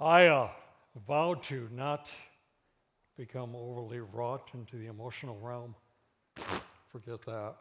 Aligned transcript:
I 0.00 0.26
uh, 0.26 0.48
vowed 1.08 1.40
to 1.48 1.68
not 1.72 2.06
become 3.16 3.56
overly 3.56 3.98
wrought 3.98 4.48
into 4.54 4.76
the 4.76 4.86
emotional 4.86 5.36
realm. 5.40 5.74
Forget 6.92 7.18
that. 7.26 7.54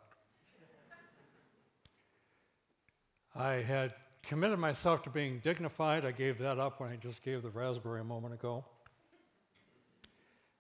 I 3.36 3.54
had 3.54 3.94
committed 4.30 4.60
myself 4.60 5.02
to 5.04 5.10
being 5.10 5.42
dignified. 5.44 6.06
I 6.06 6.12
gave 6.12 6.38
that 6.38 6.60
up 6.60 6.80
when 6.80 6.92
I 6.92 6.98
just 6.98 7.24
gave 7.24 7.42
the 7.42 7.50
raspberry 7.50 8.02
a 8.02 8.04
moment 8.04 8.36
ago. 8.36 8.64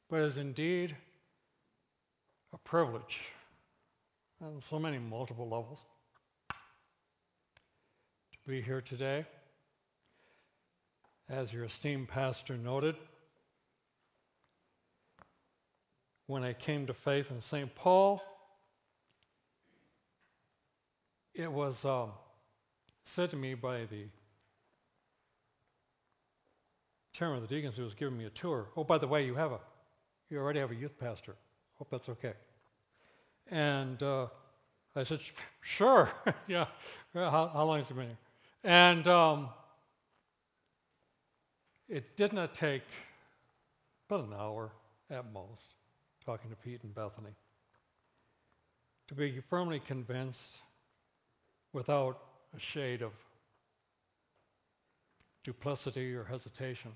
But 0.09 0.21
it 0.21 0.31
is 0.31 0.37
indeed 0.37 0.95
a 2.53 2.57
privilege 2.57 3.03
on 4.41 4.63
so 4.69 4.79
many 4.79 4.97
multiple 4.97 5.45
levels 5.45 5.79
to 6.49 8.49
be 8.49 8.63
here 8.63 8.81
today. 8.81 9.27
As 11.29 11.51
your 11.51 11.65
esteemed 11.65 12.07
pastor 12.07 12.55
noted, 12.55 12.95
when 16.27 16.43
I 16.43 16.54
came 16.54 16.87
to 16.87 16.95
faith 17.04 17.25
in 17.29 17.41
St. 17.51 17.73
Paul, 17.75 18.21
it 21.33 21.51
was 21.51 21.75
um, 21.83 22.11
said 23.15 23.32
to 23.32 23.37
me 23.37 23.55
by 23.55 23.79
the 23.85 24.05
chairman 27.13 27.43
of 27.43 27.49
the 27.49 27.54
deacons 27.54 27.75
who 27.75 27.83
was 27.83 27.93
giving 27.96 28.18
me 28.18 28.25
a 28.25 28.41
tour, 28.41 28.68
oh, 28.77 28.83
by 28.83 28.97
the 28.97 29.07
way, 29.07 29.25
you 29.25 29.35
have 29.35 29.51
a, 29.51 29.59
you 30.29 30.37
already 30.37 30.59
have 30.59 30.71
a 30.71 30.75
youth 30.75 30.97
pastor. 30.99 31.35
Hope 31.77 31.89
that's 31.91 32.07
okay. 32.09 32.33
And 33.49 34.02
uh, 34.02 34.27
I 34.95 35.03
said, 35.03 35.19
sure, 35.77 36.09
yeah. 36.47 36.66
How, 37.13 37.52
how, 37.53 37.66
long 37.66 37.80
has 37.80 37.88
he 37.88 37.94
been 37.94 38.07
here? 38.07 38.17
And 38.63 39.07
um, 39.07 39.49
it 41.89 42.17
did 42.17 42.33
not 42.33 42.55
take 42.55 42.83
but 44.09 44.19
an 44.22 44.33
hour 44.33 44.72
at 45.09 45.31
most 45.33 45.61
talking 46.25 46.49
to 46.49 46.55
Pete 46.57 46.83
and 46.83 46.93
Bethany 46.93 47.35
to 49.07 49.16
be 49.16 49.41
firmly 49.49 49.81
convinced 49.88 50.39
without 51.73 52.17
a 52.55 52.59
shade 52.73 53.02
of 53.02 53.11
duplicity 55.43 56.13
or 56.13 56.25
hesitation 56.25 56.91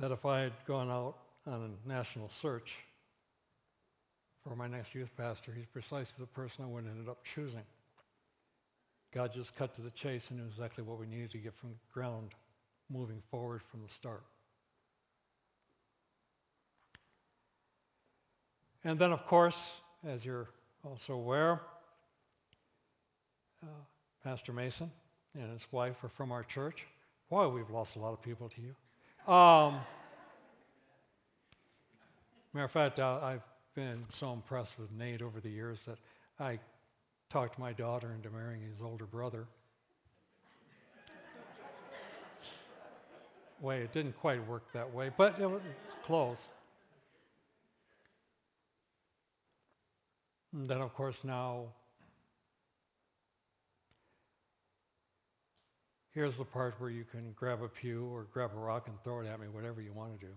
that 0.00 0.10
if 0.10 0.24
I 0.24 0.40
had 0.40 0.52
gone 0.66 0.90
out 0.90 1.16
on 1.46 1.76
a 1.86 1.88
national 1.88 2.30
search 2.40 2.68
for 4.42 4.56
my 4.56 4.66
next 4.66 4.94
youth 4.94 5.08
pastor, 5.16 5.52
he's 5.54 5.66
precisely 5.72 6.12
the 6.18 6.26
person 6.26 6.64
I 6.64 6.66
would 6.66 6.84
have 6.84 6.92
ended 6.92 7.08
up 7.08 7.18
choosing. 7.34 7.64
God 9.14 9.32
just 9.34 9.54
cut 9.56 9.74
to 9.76 9.82
the 9.82 9.92
chase 10.02 10.22
and 10.28 10.38
knew 10.38 10.46
exactly 10.46 10.84
what 10.84 10.98
we 10.98 11.06
needed 11.06 11.30
to 11.32 11.38
get 11.38 11.54
from 11.60 11.70
ground 11.92 12.30
moving 12.90 13.22
forward 13.30 13.60
from 13.70 13.82
the 13.82 13.88
start. 13.98 14.22
And 18.84 18.98
then, 18.98 19.12
of 19.12 19.26
course, 19.26 19.56
as 20.06 20.24
you're 20.24 20.48
also 20.84 21.14
aware, 21.14 21.60
uh, 23.62 23.66
Pastor 24.22 24.52
Mason 24.52 24.90
and 25.34 25.50
his 25.50 25.62
wife 25.72 25.96
are 26.02 26.10
from 26.16 26.30
our 26.30 26.44
church. 26.44 26.76
Boy, 27.28 27.48
we've 27.48 27.70
lost 27.70 27.90
a 27.96 27.98
lot 27.98 28.12
of 28.12 28.22
people 28.22 28.48
to 28.50 28.60
you. 28.60 29.32
Um, 29.32 29.80
matter 32.54 32.66
of 32.66 32.70
fact, 32.70 33.00
uh, 33.00 33.18
I've 33.22 33.42
been 33.74 34.04
so 34.20 34.32
impressed 34.32 34.78
with 34.78 34.90
Nate 34.92 35.20
over 35.20 35.40
the 35.40 35.50
years 35.50 35.78
that 35.86 35.98
I 36.38 36.58
talked 37.30 37.58
my 37.58 37.72
daughter 37.72 38.12
into 38.14 38.30
marrying 38.30 38.62
his 38.62 38.80
older 38.82 39.04
brother. 39.04 39.46
Way, 43.60 43.82
it 43.82 43.92
didn't 43.92 44.18
quite 44.20 44.46
work 44.46 44.64
that 44.74 44.92
way, 44.92 45.10
but 45.16 45.40
it 45.40 45.46
was 45.46 45.60
close. 46.06 46.36
And 50.52 50.68
then, 50.68 50.80
of 50.80 50.94
course, 50.94 51.16
now 51.24 51.66
Here's 56.16 56.34
the 56.38 56.44
part 56.44 56.76
where 56.78 56.88
you 56.88 57.04
can 57.04 57.34
grab 57.38 57.62
a 57.62 57.68
pew 57.68 58.06
or 58.06 58.26
grab 58.32 58.52
a 58.56 58.58
rock 58.58 58.84
and 58.86 58.96
throw 59.04 59.20
it 59.20 59.26
at 59.26 59.38
me, 59.38 59.48
whatever 59.52 59.82
you 59.82 59.92
want 59.92 60.18
to 60.18 60.26
do. 60.26 60.32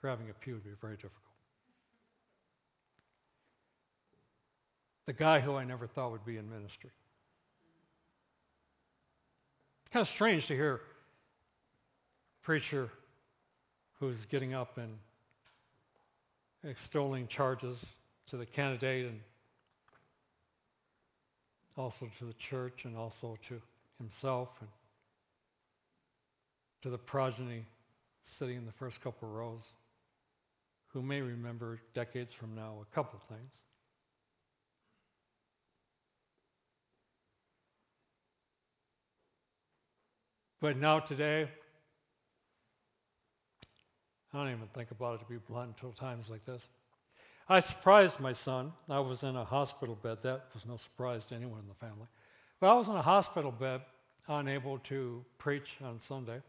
Grabbing 0.00 0.30
a 0.30 0.32
pew 0.32 0.54
would 0.54 0.64
be 0.64 0.70
very 0.80 0.96
difficult. 0.96 1.22
The 5.06 5.12
guy 5.12 5.38
who 5.38 5.54
I 5.54 5.62
never 5.62 5.86
thought 5.86 6.10
would 6.10 6.26
be 6.26 6.38
in 6.38 6.50
ministry. 6.50 6.90
It's 9.84 9.92
kind 9.92 10.04
of 10.04 10.12
strange 10.16 10.44
to 10.48 10.54
hear 10.54 10.80
preacher 12.42 12.90
who's 14.00 14.16
getting 14.30 14.52
up 14.52 14.76
and 14.78 14.92
extolling 16.64 17.28
charges 17.28 17.78
to 18.30 18.36
the 18.36 18.46
candidate 18.46 19.06
and 19.06 19.20
also 21.76 22.10
to 22.18 22.24
the 22.24 22.34
church 22.50 22.80
and 22.84 22.96
also 22.96 23.38
to 23.48 23.60
himself 23.98 24.48
and 24.60 24.68
to 26.82 26.90
the 26.90 26.98
progeny 26.98 27.64
sitting 28.38 28.56
in 28.56 28.66
the 28.66 28.72
first 28.78 29.00
couple 29.02 29.28
rows 29.28 29.62
who 30.88 31.00
may 31.00 31.20
remember 31.20 31.78
decades 31.94 32.30
from 32.38 32.54
now 32.54 32.74
a 32.82 32.94
couple 32.94 33.20
things. 33.28 33.50
But 40.60 40.76
now, 40.76 41.00
today, 41.00 41.48
I 44.32 44.38
don't 44.38 44.48
even 44.48 44.68
think 44.74 44.90
about 44.90 45.16
it 45.16 45.18
to 45.18 45.30
be 45.30 45.38
blunt 45.48 45.74
until 45.76 45.92
times 45.92 46.26
like 46.30 46.44
this. 46.46 46.60
I 47.48 47.60
surprised 47.60 48.18
my 48.18 48.34
son. 48.44 48.72
I 48.88 49.00
was 49.00 49.18
in 49.22 49.36
a 49.36 49.44
hospital 49.44 49.96
bed. 50.02 50.18
That 50.22 50.44
was 50.54 50.64
no 50.66 50.78
surprise 50.78 51.22
to 51.28 51.34
anyone 51.34 51.58
in 51.60 51.68
the 51.68 51.86
family. 51.86 52.06
But 52.60 52.68
I 52.68 52.74
was 52.74 52.86
in 52.88 52.94
a 52.94 53.02
hospital 53.02 53.50
bed, 53.50 53.82
unable 54.28 54.78
to 54.88 55.24
preach 55.38 55.66
on 55.84 56.00
Sunday, 56.08 56.40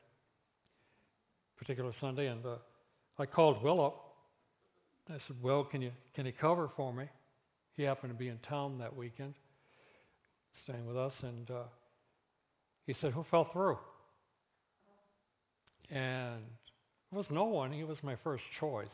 particular 1.57 1.91
Sunday, 1.99 2.27
and 2.27 2.45
uh, 2.45 2.55
I 3.19 3.25
called 3.25 3.61
Will 3.63 3.83
up. 3.83 4.16
I 5.09 5.17
said, 5.27 5.35
"Will, 5.41 5.66
can 5.66 5.81
you 5.81 5.91
can 6.13 6.25
you 6.25 6.31
cover 6.31 6.69
for 6.77 6.93
me?" 6.93 7.05
He 7.75 7.83
happened 7.83 8.13
to 8.13 8.17
be 8.17 8.29
in 8.29 8.38
town 8.38 8.77
that 8.77 8.95
weekend, 8.95 9.33
staying 10.63 10.85
with 10.85 10.95
us, 10.95 11.13
and 11.23 11.49
uh, 11.51 11.63
he 12.85 12.93
said, 12.93 13.11
"Who 13.11 13.25
fell 13.29 13.49
through?" 13.51 13.77
And 15.89 16.43
was 17.13 17.25
no 17.29 17.46
one. 17.46 17.72
He 17.72 17.84
was 17.84 17.97
my 18.03 18.16
first 18.24 18.44
choice, 18.59 18.88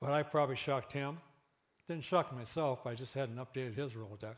but 0.00 0.10
I 0.10 0.22
probably 0.22 0.58
shocked 0.64 0.92
him. 0.92 1.18
Didn't 1.88 2.04
shock 2.04 2.34
myself. 2.34 2.80
I 2.86 2.94
just 2.94 3.12
hadn't 3.12 3.36
updated 3.36 3.76
his 3.76 3.92
Rolodex 3.92 4.36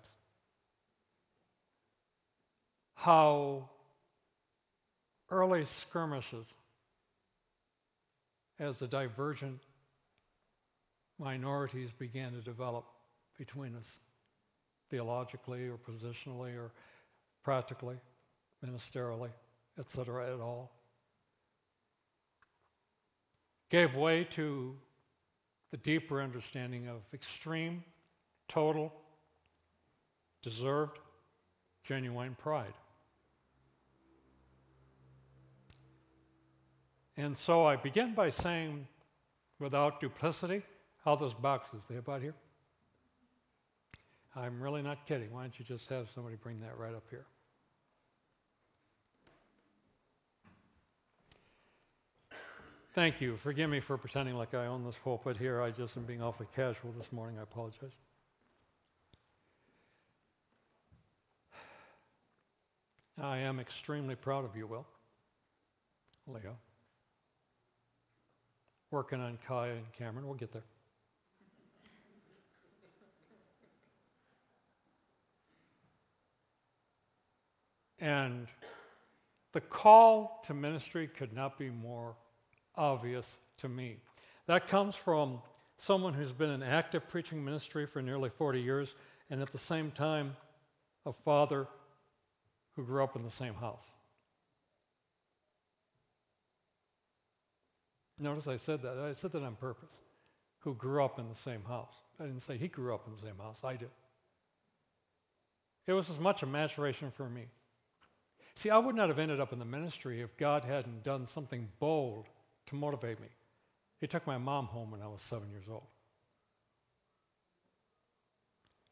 how 2.97 3.69
early 5.31 5.65
skirmishes 5.89 6.47
as 8.59 8.75
the 8.81 8.87
divergent 8.87 9.61
minorities 11.21 11.91
began 11.99 12.33
to 12.33 12.41
develop 12.41 12.85
between 13.39 13.77
us 13.77 13.85
theologically 14.91 15.69
or 15.69 15.79
positionally 15.89 16.57
or 16.57 16.73
practically, 17.45 17.97
ministerially, 18.65 19.31
etc. 19.79 20.35
at 20.35 20.41
all, 20.41 20.73
gave 23.71 23.95
way 23.95 24.27
to 24.37 24.75
the 25.71 25.77
deeper 25.79 26.23
understanding 26.23 26.89
of 26.89 26.99
extreme, 27.13 27.83
total, 28.49 28.93
deserved, 30.43 30.99
genuine 31.87 32.37
pride. 32.41 32.73
And 37.17 37.37
so 37.47 37.65
I 37.65 37.77
begin 37.77 38.15
by 38.15 38.31
saying, 38.43 38.87
without 39.59 40.01
duplicity, 40.01 40.63
how 41.05 41.17
those 41.17 41.35
boxes, 41.35 41.81
they 41.89 41.97
about 41.97 42.21
here? 42.21 42.35
I'm 44.35 44.61
really 44.61 44.83
not 44.83 45.07
kidding. 45.07 45.33
Why 45.33 45.43
don't 45.43 45.59
you 45.59 45.65
just 45.65 45.89
have 45.89 46.07
somebody 46.15 46.37
bring 46.37 46.61
that 46.61 46.79
right 46.79 46.95
up 46.95 47.05
here? 47.09 47.25
Thank 52.97 53.21
you. 53.21 53.37
Forgive 53.43 53.69
me 53.69 53.81
for 53.87 53.99
pretending 53.99 54.37
like 54.37 54.55
I 54.55 54.65
own 54.67 54.83
this 54.83 54.95
pulpit 55.05 55.37
here. 55.37 55.61
I 55.61 55.71
just 55.71 55.95
am 55.99 56.07
being 56.07 56.23
awfully 56.23 56.49
casual 56.57 56.93
this 56.99 57.07
morning. 57.13 57.39
I 57.39 57.43
apologize. 57.43 57.93
I 63.23 63.37
am 63.37 63.61
extremely 63.61 64.15
proud 64.15 64.47
of 64.47 64.57
you, 64.57 64.67
Will. 64.67 64.87
Leo 66.27 66.57
working 68.91 69.21
on 69.21 69.39
Kai 69.47 69.69
and 69.69 69.93
Cameron. 69.99 70.27
We'll 70.27 70.37
get 70.37 70.55
there. 70.55 70.63
And 78.01 78.47
The 79.53 79.61
call 79.63 80.43
to 80.47 80.55
ministry 80.55 81.09
could 81.19 81.35
not 81.35 81.59
be 81.59 81.71
more 81.71 82.15
obvious 82.77 83.25
to 83.59 83.69
me. 83.69 83.97
That 84.49 84.69
comes 84.69 84.95
from 85.05 85.41
someone 85.87 86.15
who's 86.15 86.33
been 86.33 86.51
in 86.51 86.63
active 86.63 87.03
preaching 87.11 87.45
ministry 87.45 87.87
for 87.93 88.01
nearly 88.01 88.31
40 88.39 88.61
years, 88.61 88.89
and 89.31 89.43
at 89.43 89.53
the 89.53 89.61
same 89.69 89.91
time, 89.91 90.37
a 91.05 91.13
father 91.25 91.67
who 92.75 92.85
grew 92.85 93.03
up 93.03 93.17
in 93.17 93.23
the 93.23 93.33
same 93.39 93.55
house. 93.55 93.83
Notice 98.19 98.45
I 98.47 98.59
said 98.65 98.83
that. 98.83 98.99
I 98.99 99.15
said 99.21 99.33
that 99.33 99.43
on 99.43 99.57
purpose. 99.57 99.91
Who 100.61 100.75
grew 100.75 101.05
up 101.05 101.19
in 101.19 101.27
the 101.29 101.51
same 101.51 101.63
house. 101.63 101.93
I 102.19 102.25
didn't 102.25 102.45
say 102.47 102.57
he 102.57 102.69
grew 102.69 102.95
up 102.95 103.07
in 103.07 103.15
the 103.15 103.21
same 103.23 103.39
house. 103.39 103.57
I 103.63 103.77
did. 103.77 103.91
It 105.87 105.93
was 105.93 106.07
as 106.13 106.19
much 106.19 106.43
a 106.43 106.47
maturation 106.47 107.13
for 107.17 107.29
me. 107.29 107.47
See, 108.63 108.71
I 108.71 108.79
would 108.79 108.97
not 108.97 109.09
have 109.11 109.19
ended 109.19 109.39
up 109.39 109.53
in 109.53 109.59
the 109.59 109.65
ministry 109.65 110.23
if 110.23 110.31
God 110.39 110.65
hadn't 110.65 111.05
done 111.05 111.29
something 111.35 111.69
bold 111.79 112.25
to 112.69 112.75
motivate 112.75 113.21
me. 113.21 113.29
He 114.01 114.07
took 114.07 114.27
my 114.27 114.39
mom 114.39 114.67
home 114.67 114.91
when 114.91 115.03
I 115.03 115.07
was 115.07 115.21
seven 115.31 115.51
years 115.51 115.65
old. 115.71 115.85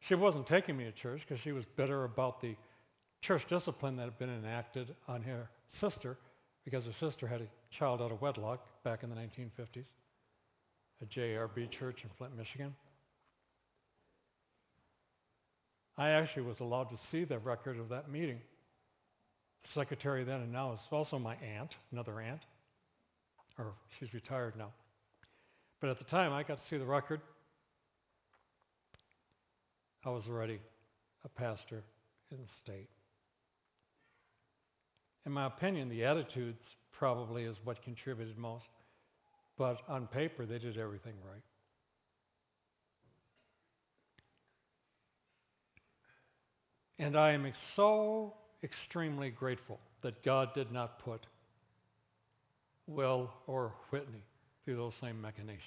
She 0.09 0.15
wasn't 0.15 0.47
taking 0.47 0.77
me 0.77 0.85
to 0.85 0.93
church 0.93 1.23
because 1.27 1.43
she 1.43 1.53
was 1.53 1.65
bitter 1.77 2.05
about 2.05 2.41
the 2.41 2.57
church 3.23 3.43
discipline 3.49 3.97
that 3.97 4.05
had 4.05 4.19
been 4.19 4.31
enacted 4.31 4.95
on 5.09 5.23
her 5.23 5.49
sister 5.81 6.19
because 6.65 6.85
her 6.85 6.93
sister 7.01 7.27
had 7.27 7.41
a 7.41 7.47
child 7.79 8.03
out 8.03 8.13
of 8.13 8.21
wedlock 8.21 8.61
back 8.85 9.03
in 9.03 9.11
the 9.11 9.17
1950s 9.17 9.85
at 11.01 11.11
JRB 11.11 11.71
Church 11.79 11.99
in 12.03 12.11
Flint, 12.17 12.37
Michigan. 12.37 12.75
I 15.97 16.11
actually 16.11 16.43
was 16.43 16.57
allowed 16.61 16.91
to 16.91 16.99
see 17.11 17.25
the 17.25 17.39
record 17.39 17.79
of 17.79 17.89
that 17.91 18.11
meeting. 18.11 18.41
The 19.63 19.81
secretary 19.81 20.25
then 20.25 20.41
and 20.41 20.53
now 20.53 20.73
is 20.73 20.81
also 20.91 21.19
my 21.19 21.37
aunt, 21.37 21.71
another 21.93 22.21
aunt, 22.21 22.41
or 23.59 23.73
she's 23.99 24.13
retired 24.13 24.55
now. 24.57 24.73
But 25.81 25.91
at 25.91 25.99
the 25.99 26.05
time, 26.05 26.33
I 26.33 26.43
got 26.43 26.59
to 26.59 26.65
see 26.71 26.79
the 26.79 26.87
record. 26.87 27.21
I 30.05 30.11
was 30.11 30.25
already 30.29 30.59
a 31.25 31.29
pastor 31.29 31.83
in 32.31 32.39
the 32.39 32.49
state. 32.63 32.89
In 35.27 35.33
my 35.33 35.47
opinion, 35.47 35.89
the 35.89 36.05
attitudes 36.05 36.61
probably 36.93 37.45
is 37.45 37.57
what 37.65 37.83
contributed 37.83 38.37
most. 38.37 38.67
But 39.57 39.79
on 39.89 40.07
paper, 40.07 40.47
they 40.47 40.59
did 40.59 40.79
everything 40.79 41.15
right. 41.27 41.43
And 46.99 47.17
I 47.17 47.33
am 47.33 47.51
so 47.77 48.35
extremely 48.63 49.31
grateful 49.31 49.81
that 50.03 50.23
God 50.25 50.55
did 50.55 50.73
not 50.73 50.99
put 51.01 51.27
Will 52.87 53.31
or 53.47 53.73
Whitney 53.91 54.23
through 54.65 54.77
those 54.77 54.93
same 55.01 55.21
machinations. 55.21 55.61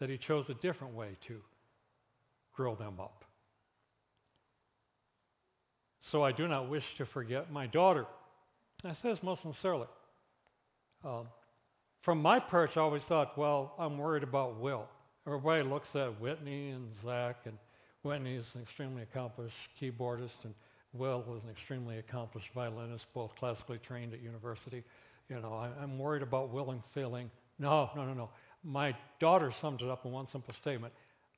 That 0.00 0.10
He 0.10 0.18
chose 0.18 0.46
a 0.48 0.54
different 0.54 0.94
way 0.94 1.16
to 1.28 1.40
grow 2.54 2.74
them 2.74 3.00
up. 3.00 3.24
So 6.10 6.22
I 6.22 6.32
do 6.32 6.48
not 6.48 6.68
wish 6.68 6.84
to 6.98 7.06
forget 7.06 7.52
my 7.52 7.66
daughter. 7.66 8.06
I 8.84 8.92
say 8.94 9.10
this 9.10 9.18
most 9.22 9.42
sincerely. 9.42 9.86
Um, 11.04 11.28
from 12.02 12.20
my 12.20 12.40
perch, 12.40 12.70
I 12.76 12.80
always 12.80 13.02
thought, 13.08 13.38
well, 13.38 13.74
I'm 13.78 13.96
worried 13.96 14.24
about 14.24 14.58
Will. 14.60 14.88
Everybody 15.26 15.62
looks 15.62 15.88
at 15.94 16.20
Whitney 16.20 16.70
and 16.70 16.88
Zach, 17.04 17.36
and 17.44 17.56
Whitney's 18.02 18.44
an 18.54 18.62
extremely 18.62 19.02
accomplished 19.02 19.54
keyboardist, 19.80 20.30
and 20.42 20.52
Will 20.92 21.24
was 21.26 21.42
an 21.44 21.50
extremely 21.50 21.98
accomplished 21.98 22.48
violinist, 22.54 23.06
both 23.14 23.34
classically 23.36 23.78
trained 23.78 24.12
at 24.12 24.20
university. 24.20 24.84
You 25.30 25.40
know, 25.40 25.54
I, 25.54 25.70
I'm 25.82 25.98
worried 25.98 26.22
about 26.22 26.50
Will 26.52 26.82
failing. 26.94 27.30
No, 27.58 27.90
no, 27.96 28.04
no, 28.04 28.12
no. 28.12 28.30
My 28.62 28.94
daughter 29.18 29.52
summed 29.60 29.80
it 29.80 29.88
up 29.88 30.04
in 30.04 30.12
one 30.12 30.26
simple 30.30 30.54
statement. 30.60 30.92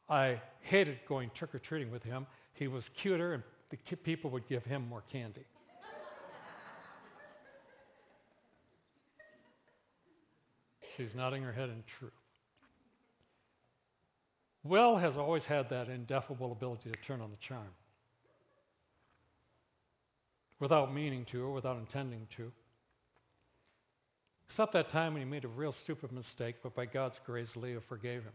I 0.08 0.40
hated 0.60 0.98
going 1.08 1.30
trick 1.36 1.54
or 1.54 1.60
treating 1.60 1.90
with 1.90 2.02
him. 2.02 2.26
He 2.54 2.68
was 2.68 2.84
cuter, 3.00 3.34
and 3.34 3.42
the 3.70 3.96
people 3.96 4.30
would 4.30 4.46
give 4.48 4.64
him 4.64 4.88
more 4.88 5.02
candy. 5.10 5.44
She's 10.96 11.14
nodding 11.14 11.42
her 11.42 11.52
head 11.52 11.70
in 11.70 11.82
truth. 11.98 12.12
Will 14.62 14.96
has 14.96 15.16
always 15.16 15.44
had 15.44 15.68
that 15.70 15.88
indefinable 15.88 16.52
ability 16.52 16.90
to 16.90 16.96
turn 17.06 17.20
on 17.20 17.30
the 17.30 17.36
charm 17.48 17.68
without 20.60 20.94
meaning 20.94 21.26
to 21.32 21.42
or 21.42 21.52
without 21.52 21.76
intending 21.76 22.26
to. 22.36 22.50
Except 24.48 24.72
that 24.74 24.90
time 24.90 25.14
when 25.14 25.22
he 25.22 25.28
made 25.28 25.44
a 25.44 25.48
real 25.48 25.74
stupid 25.82 26.12
mistake, 26.12 26.56
but 26.62 26.74
by 26.74 26.86
God's 26.86 27.16
grace, 27.26 27.48
Leah 27.56 27.80
forgave 27.88 28.22
him. 28.22 28.32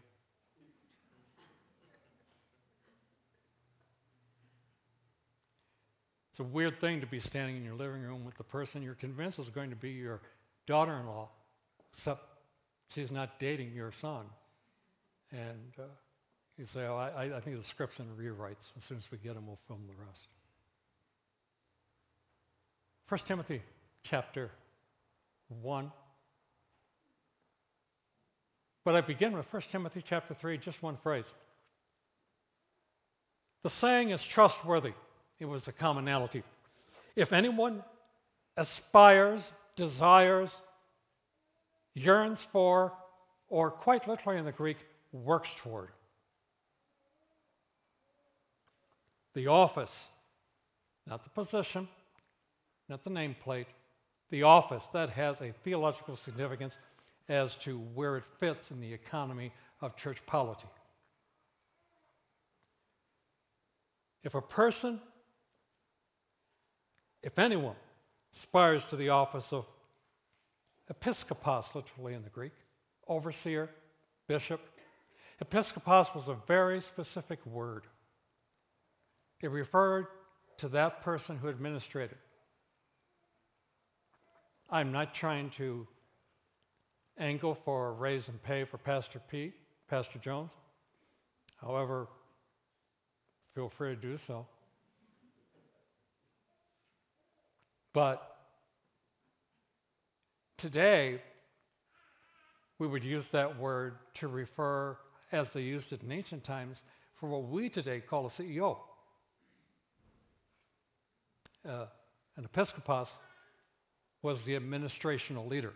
It's 6.31 6.39
a 6.39 6.53
weird 6.53 6.79
thing 6.79 7.01
to 7.01 7.07
be 7.07 7.19
standing 7.19 7.57
in 7.57 7.63
your 7.63 7.75
living 7.75 8.01
room 8.01 8.23
with 8.23 8.37
the 8.37 8.43
person 8.45 8.81
you're 8.81 8.95
convinced 8.95 9.39
is 9.39 9.49
going 9.49 9.69
to 9.71 9.75
be 9.75 9.91
your 9.91 10.21
daughter 10.67 10.97
in 10.97 11.05
law, 11.05 11.29
except 11.97 12.21
she's 12.95 13.11
not 13.11 13.39
dating 13.39 13.73
your 13.73 13.91
son. 14.01 14.25
And 15.31 15.73
uh, 15.77 15.83
you 16.57 16.65
say, 16.73 16.81
Oh, 16.81 16.95
I, 16.95 17.37
I 17.37 17.41
think 17.41 17.57
the 17.57 17.63
script's 17.69 17.99
in 17.99 18.05
rewrites. 18.17 18.55
As 18.77 18.83
soon 18.87 18.97
as 18.97 19.03
we 19.11 19.17
get 19.17 19.35
him, 19.35 19.47
we'll 19.47 19.59
film 19.67 19.81
the 19.87 20.05
rest. 20.05 20.27
1 23.09 23.21
Timothy 23.27 23.63
chapter 24.03 24.51
1. 25.61 25.91
But 28.85 28.95
I 28.95 29.01
begin 29.01 29.33
with 29.33 29.47
1 29.49 29.63
Timothy 29.71 30.03
chapter 30.07 30.37
3, 30.39 30.59
just 30.59 30.81
one 30.83 30.97
phrase. 31.01 31.25
The 33.63 33.71
saying 33.81 34.11
is 34.11 34.21
trustworthy 34.35 34.93
it 35.39 35.45
was 35.45 35.63
a 35.67 35.71
commonality. 35.71 36.43
If 37.15 37.33
anyone 37.33 37.83
aspires, 38.55 39.41
desires, 39.75 40.49
yearns 41.95 42.37
for, 42.51 42.93
or 43.47 43.71
quite 43.71 44.07
literally 44.07 44.37
in 44.37 44.45
the 44.45 44.51
Greek, 44.51 44.77
works 45.11 45.49
toward, 45.63 45.89
the 49.33 49.47
office, 49.47 49.89
not 51.07 51.23
the 51.23 51.43
position, 51.43 51.87
not 52.89 53.03
the 53.03 53.09
nameplate, 53.09 53.65
the 54.31 54.43
office 54.43 54.83
that 54.93 55.09
has 55.11 55.37
a 55.41 55.53
theological 55.63 56.17
significance 56.25 56.73
as 57.27 57.51
to 57.63 57.79
where 57.93 58.17
it 58.17 58.23
fits 58.39 58.59
in 58.71 58.79
the 58.79 58.91
economy 58.91 59.51
of 59.81 59.95
church 59.97 60.17
polity. 60.27 60.67
If 64.23 64.35
a 64.35 64.41
person 64.41 64.99
if 67.21 67.37
anyone 67.37 67.75
aspires 68.37 68.81
to 68.89 68.95
the 68.95 69.09
office 69.09 69.45
of 69.51 69.65
episkopos, 70.91 71.65
literally 71.75 72.13
in 72.13 72.23
the 72.23 72.29
Greek, 72.29 72.53
overseer, 73.07 73.69
bishop, 74.27 74.61
episkopos 75.43 76.13
was 76.15 76.27
a 76.27 76.37
very 76.47 76.81
specific 76.93 77.45
word. 77.45 77.83
It 79.41 79.51
referred 79.51 80.07
to 80.59 80.69
that 80.69 81.03
person 81.03 81.37
who 81.37 81.47
administrated. 81.47 82.17
I'm 84.71 84.91
not 84.91 85.15
trying 85.15 85.51
to 85.57 85.87
angle 87.17 87.57
for 87.65 87.89
a 87.89 87.91
raise 87.91 88.27
and 88.27 88.41
pay 88.43 88.65
for 88.65 88.77
Pastor 88.77 89.19
Pete, 89.31 89.55
Pastor 89.89 90.19
Jones. 90.23 90.51
However, 91.59 92.07
feel 93.55 93.71
free 93.77 93.95
to 93.95 94.01
do 94.01 94.19
so. 94.27 94.45
But 97.93 98.21
today, 100.59 101.19
we 102.77 102.87
would 102.87 103.03
use 103.03 103.25
that 103.31 103.59
word 103.59 103.95
to 104.19 104.27
refer, 104.27 104.95
as 105.31 105.47
they 105.55 105.61
used 105.61 105.91
it 105.91 106.03
in 106.03 106.11
ancient 106.11 106.43
times, 106.43 106.77
for 107.19 107.27
what 107.27 107.49
we 107.49 107.69
today 107.69 108.01
call 108.07 108.27
a 108.27 108.41
CEO. 108.41 108.77
Uh, 111.67 111.85
an 112.37 112.45
episcopos 112.45 113.07
was 114.21 114.37
the 114.45 114.53
administrational 114.53 115.49
leader. 115.49 115.73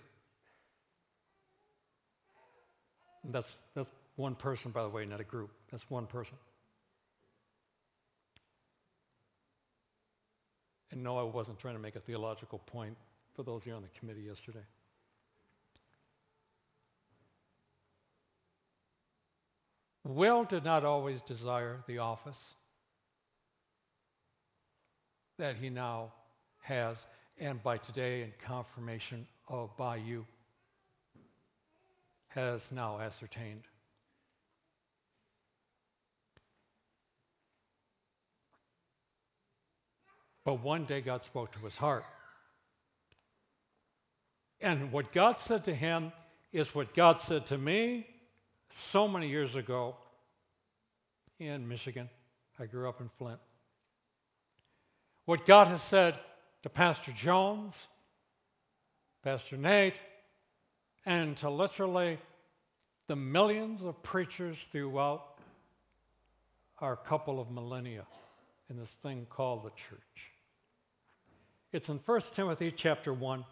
that's, 3.32 3.48
that's 3.76 3.90
one 4.16 4.36
person, 4.36 4.72
by 4.72 4.84
the 4.84 4.90
way, 4.90 5.06
not 5.06 5.22
a 5.22 5.24
group. 5.24 5.50
That's 5.72 5.84
one 5.90 6.08
person. 6.08 6.36
And 10.92 11.04
no, 11.04 11.18
I 11.18 11.24
wasn't 11.24 11.60
trying 11.60 11.76
to 11.76 11.80
make 11.82 11.96
a 11.96 12.02
theological 12.02 12.60
point 12.60 12.96
for 13.36 13.44
those 13.44 13.62
you 13.66 13.74
on 13.74 13.82
the 13.82 14.00
committee 14.00 14.22
yesterday. 14.22 14.64
Will 20.04 20.44
did 20.44 20.66
not 20.66 20.84
always 20.84 21.20
desire 21.28 21.80
the 21.88 22.00
office 22.00 22.36
that 25.40 25.56
he 25.56 25.70
now 25.70 26.12
has, 26.62 26.98
and 27.40 27.62
by 27.64 27.78
today 27.78 28.24
in 28.24 28.32
confirmation 28.46 29.28
of 29.48 29.70
by 29.78 29.98
you, 29.98 30.26
has 32.30 32.62
now 32.72 33.00
ascertained. 33.00 33.64
But 40.46 40.62
one 40.62 40.86
day 40.86 41.02
God 41.02 41.22
spoke 41.26 41.54
to 41.54 41.60
his 41.60 41.74
heart. 41.74 42.04
And 44.60 44.92
what 44.92 45.14
God 45.14 45.36
said 45.48 45.66
to 45.66 45.76
him 45.76 46.12
is 46.52 46.68
what 46.74 46.96
God 46.96 47.18
said 47.28 47.46
to 47.48 47.58
me 47.58 48.06
so 48.92 49.08
many 49.08 49.30
years 49.30 49.54
ago 49.56 49.96
in 51.40 51.68
Michigan. 51.68 52.10
I 52.60 52.66
grew 52.66 52.88
up 52.88 53.02
in 53.02 53.10
Flint. 53.18 53.40
What 55.26 55.46
God 55.48 55.68
has 55.68 55.82
said 55.90 56.16
to 56.64 56.70
Pastor 56.70 57.14
Jones, 57.24 57.74
Pastor 59.24 59.58
Nate, 59.58 59.94
and 61.06 61.38
to 61.38 61.50
literally 61.50 62.18
the 63.08 63.16
millions 63.16 63.82
of 63.84 64.02
preachers 64.04 64.58
throughout 64.72 65.24
our 66.80 66.96
couple 66.96 67.40
of 67.40 67.52
millennia 67.52 68.06
in 68.70 68.78
this 68.78 68.90
thing 69.04 69.28
called 69.30 69.66
the 69.66 69.72
church. 69.90 70.00
It's 71.74 71.90
in 71.90 72.00
1 72.06 72.22
Timothy 72.36 72.74
chapter 72.78 73.14
1. 73.14 73.44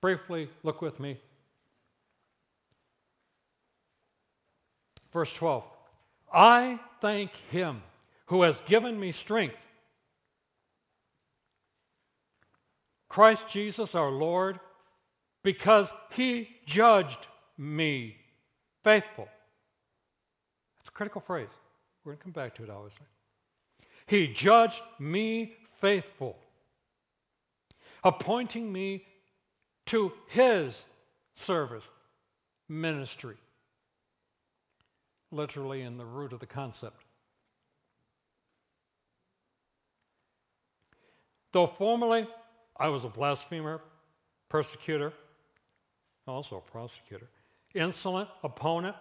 Briefly, 0.00 0.48
look 0.64 0.82
with 0.82 0.98
me. 0.98 1.20
Verse 5.12 5.28
12. 5.38 5.62
I 6.32 6.80
thank 7.00 7.30
him 7.50 7.82
who 8.26 8.42
has 8.42 8.56
given 8.68 8.98
me 8.98 9.14
strength. 9.24 9.54
Christ 13.12 13.42
Jesus 13.52 13.90
our 13.92 14.10
Lord, 14.10 14.58
because 15.44 15.86
he 16.12 16.48
judged 16.66 17.26
me 17.58 18.16
faithful. 18.84 19.28
That's 20.78 20.88
a 20.88 20.92
critical 20.92 21.22
phrase. 21.26 21.48
We're 22.04 22.12
going 22.12 22.18
to 22.18 22.22
come 22.24 22.32
back 22.32 22.56
to 22.56 22.62
it, 22.62 22.70
obviously. 22.70 23.04
He 24.06 24.34
judged 24.42 24.80
me 24.98 25.52
faithful, 25.82 26.36
appointing 28.02 28.72
me 28.72 29.04
to 29.90 30.10
his 30.30 30.72
service, 31.46 31.84
ministry. 32.70 33.36
Literally, 35.30 35.82
in 35.82 35.98
the 35.98 36.04
root 36.06 36.32
of 36.32 36.40
the 36.40 36.46
concept. 36.46 36.96
Though 41.52 41.72
formerly 41.76 42.26
I 42.76 42.88
was 42.88 43.04
a 43.04 43.08
blasphemer, 43.08 43.80
persecutor, 44.48 45.12
also 46.26 46.56
a 46.56 46.70
prosecutor, 46.70 47.28
insolent 47.74 48.28
opponent, 48.42 48.96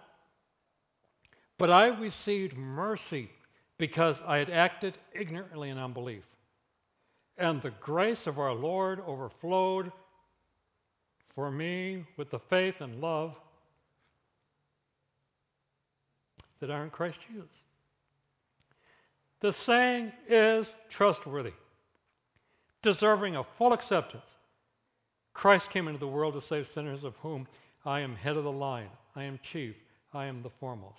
but 1.58 1.70
I 1.70 1.88
received 1.88 2.58
mercy 2.58 3.30
because 3.78 4.18
I 4.28 4.38
had 4.38 4.50
acted 4.50 4.98
ignorantly 5.14 5.70
in 5.70 5.78
unbelief. 5.78 6.24
And 7.38 7.62
the 7.62 7.74
grace 7.82 8.28
of 8.28 8.40
our 8.40 8.54
Lord 8.54 9.00
overflowed 9.06 9.92
for 11.36 11.50
me 11.50 12.06
with 12.18 12.30
the 12.30 12.40
faith 12.50 12.76
and 12.80 13.02
love 13.02 13.34
that 16.60 16.70
are 16.70 16.84
in 16.84 16.90
Christ 16.90 17.18
Jesus. 17.28 17.50
The 19.42 19.54
saying 19.66 20.12
is 20.30 20.68
trustworthy, 20.92 21.54
deserving 22.84 23.36
of 23.36 23.46
full 23.58 23.74
acceptance. 23.74 24.24
Christ 25.34 25.66
came 25.72 25.88
into 25.88 26.00
the 26.00 26.08
world 26.08 26.34
to 26.34 26.48
save 26.48 26.68
sinners, 26.74 27.04
of 27.04 27.14
whom 27.22 27.48
I 27.86 28.02
am 28.02 28.16
head 28.16 28.38
of 28.38 28.44
the 28.44 28.52
line, 28.52 28.90
I 29.16 29.24
am 29.24 29.40
chief, 29.52 29.76
I 30.14 30.26
am 30.26 30.44
the 30.44 30.52
foremost. 30.60 30.96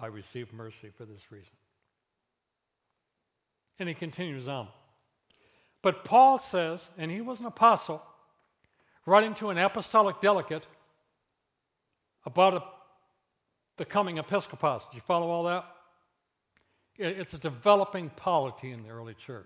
I 0.00 0.06
receive 0.06 0.52
mercy 0.52 0.92
for 0.98 1.06
this 1.06 1.20
reason. 1.30 1.52
And 3.78 3.88
he 3.88 3.94
continues 3.94 4.48
on. 4.48 4.68
But 5.82 6.04
Paul 6.04 6.42
says, 6.50 6.80
and 6.98 7.10
he 7.10 7.20
was 7.20 7.40
an 7.40 7.46
apostle, 7.46 8.02
writing 9.06 9.34
to 9.40 9.50
an 9.50 9.58
apostolic 9.58 10.20
delegate 10.20 10.66
about 12.24 12.54
a, 12.54 12.60
the 13.78 13.84
coming 13.84 14.18
episcopos. 14.18 14.82
Do 14.90 14.96
you 14.96 15.02
follow 15.06 15.28
all 15.28 15.44
that? 15.44 15.64
It's 16.98 17.34
a 17.34 17.38
developing 17.38 18.10
polity 18.16 18.72
in 18.72 18.82
the 18.82 18.88
early 18.88 19.14
church. 19.26 19.44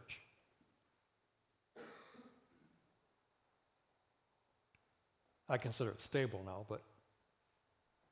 I 5.49 5.59
consider 5.59 5.91
it 5.91 5.97
stable 6.05 6.43
now, 6.45 6.65
but 6.69 6.81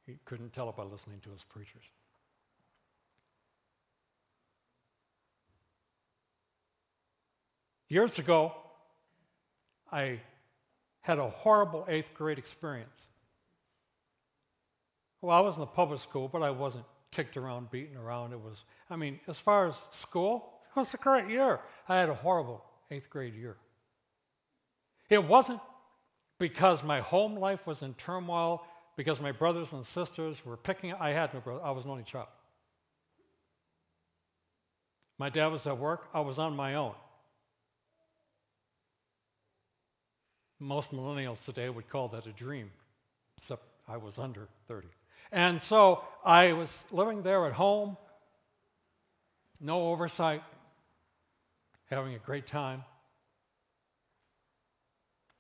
he 0.07 0.19
couldn't 0.25 0.53
tell 0.53 0.69
it 0.69 0.77
by 0.77 0.83
listening 0.83 1.21
to 1.23 1.31
his 1.31 1.41
preachers. 1.51 1.85
Years 7.89 8.11
ago, 8.19 8.53
I 9.93 10.21
had 11.01 11.19
a 11.19 11.31
horrible 11.31 11.87
eighth 11.89 12.09
grade 12.15 12.39
experience. 12.39 12.91
Well, 15.23 15.37
I 15.37 15.41
was 15.41 15.55
in 15.55 15.61
the 15.61 15.67
public 15.67 16.01
school, 16.03 16.29
but 16.29 16.43
I 16.43 16.51
wasn't 16.51 16.85
kicked 17.13 17.37
around, 17.37 17.71
beaten 17.71 17.97
around. 17.97 18.33
It 18.33 18.41
was, 18.41 18.57
I 18.91 18.97
mean, 18.97 19.21
as 19.29 19.37
far 19.45 19.69
as 19.69 19.75
school, 20.03 20.53
it 20.77 20.79
was 20.79 20.89
a 20.93 20.99
great 20.99 21.29
year. 21.29 21.61
I 21.89 21.97
had 21.97 22.09
a 22.09 22.15
horrible 22.15 22.63
eighth 22.91 23.09
grade 23.11 23.35
year. 23.35 23.57
It 25.11 25.27
wasn't 25.27 25.61
because 26.39 26.79
my 26.85 27.01
home 27.01 27.37
life 27.37 27.61
was 27.67 27.79
in 27.81 27.95
turmoil, 27.95 28.63
because 28.97 29.21
my 29.21 29.33
brothers 29.33 29.69
and 29.73 29.85
sisters 29.95 30.37
were 30.45 30.57
picking. 30.57 30.93
I 30.93 31.11
had 31.11 31.33
no 31.33 31.41
brother. 31.41 31.63
I 31.63 31.71
was 31.71 31.85
an 31.85 31.91
only 31.91 32.05
child. 32.11 32.29
My 35.19 35.31
dad 35.31 35.47
was 35.47 35.61
at 35.67 35.79
work. 35.79 36.03
I 36.13 36.21
was 36.21 36.39
on 36.39 36.55
my 36.55 36.75
own. 36.75 36.95
Most 40.61 40.91
millennials 40.93 41.39
today 41.47 41.69
would 41.69 41.89
call 41.89 42.09
that 42.09 42.27
a 42.27 42.33
dream, 42.33 42.71
except 43.41 43.63
I 43.87 43.97
was 43.97 44.15
under 44.19 44.49
30. 44.67 44.89
And 45.33 45.61
so 45.69 46.01
I 46.25 46.53
was 46.53 46.69
living 46.91 47.23
there 47.23 47.47
at 47.47 47.53
home, 47.53 47.97
no 49.61 49.89
oversight, 49.89 50.43
having 51.91 52.15
a 52.15 52.19
great 52.19 52.47
time. 52.49 52.85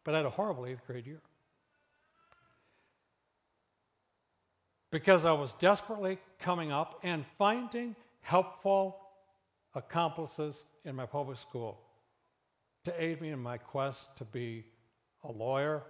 But 0.04 0.14
I 0.14 0.18
had 0.18 0.26
a 0.26 0.30
horrible 0.30 0.66
eighth 0.66 0.80
grade 0.86 1.06
year. 1.06 1.20
Because 4.90 5.24
I 5.24 5.32
was 5.32 5.50
desperately 5.60 6.18
coming 6.42 6.72
up 6.72 7.00
and 7.02 7.24
finding 7.36 7.94
helpful 8.22 8.96
accomplices 9.74 10.54
in 10.84 10.94
my 10.94 11.04
public 11.04 11.38
school 11.48 11.78
to 12.84 13.02
aid 13.02 13.20
me 13.20 13.30
in 13.30 13.38
my 13.38 13.58
quest 13.58 13.98
to 14.16 14.24
be 14.24 14.64
a 15.24 15.30
lawyer. 15.30 15.82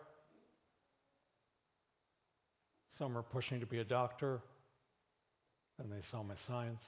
Some 2.99 3.17
are 3.17 3.23
pushing 3.23 3.61
to 3.61 3.67
be 3.67 3.79
a 3.79 3.85
doctor, 3.85 4.41
and 5.79 5.91
they 5.91 6.03
saw 6.11 6.23
my 6.23 6.35
science. 6.49 6.83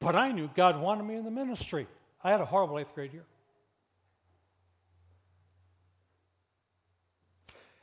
But 0.00 0.16
I 0.16 0.32
knew 0.32 0.50
God 0.56 0.80
wanted 0.80 1.04
me 1.04 1.16
in 1.16 1.24
the 1.24 1.30
ministry. 1.30 1.86
I 2.22 2.30
had 2.30 2.40
a 2.40 2.44
horrible 2.44 2.78
eighth 2.78 2.94
grade 2.94 3.12
year. 3.12 3.24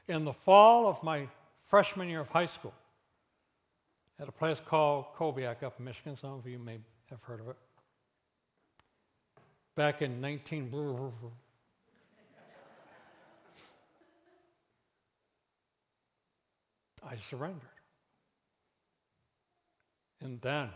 In 0.10 0.26
the 0.26 0.34
fall 0.46 0.88
of 0.88 1.02
my 1.04 1.28
freshman 1.70 2.10
year 2.10 2.20
of 2.20 2.28
high 2.28 2.48
school, 2.48 2.74
at 4.20 4.28
a 4.28 4.32
place 4.32 4.58
called 4.70 5.06
Kobiak 5.18 5.64
up 5.64 5.76
in 5.80 5.86
Michigan, 5.86 6.18
some 6.22 6.34
of 6.34 6.46
you 6.46 6.60
may 6.60 6.80
have 7.10 7.22
heard 7.24 7.40
of 7.40 7.48
it 7.48 7.56
back 9.76 10.02
in 10.02 10.22
19. 10.22 10.70
I 17.06 17.18
surrendered. 17.30 17.62
And 20.22 20.40
then 20.42 20.70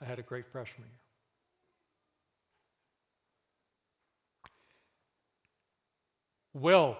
I 0.00 0.04
had 0.04 0.18
a 0.18 0.22
great 0.22 0.46
freshman 0.50 0.88
year. 0.88 1.00
Will 6.52 6.96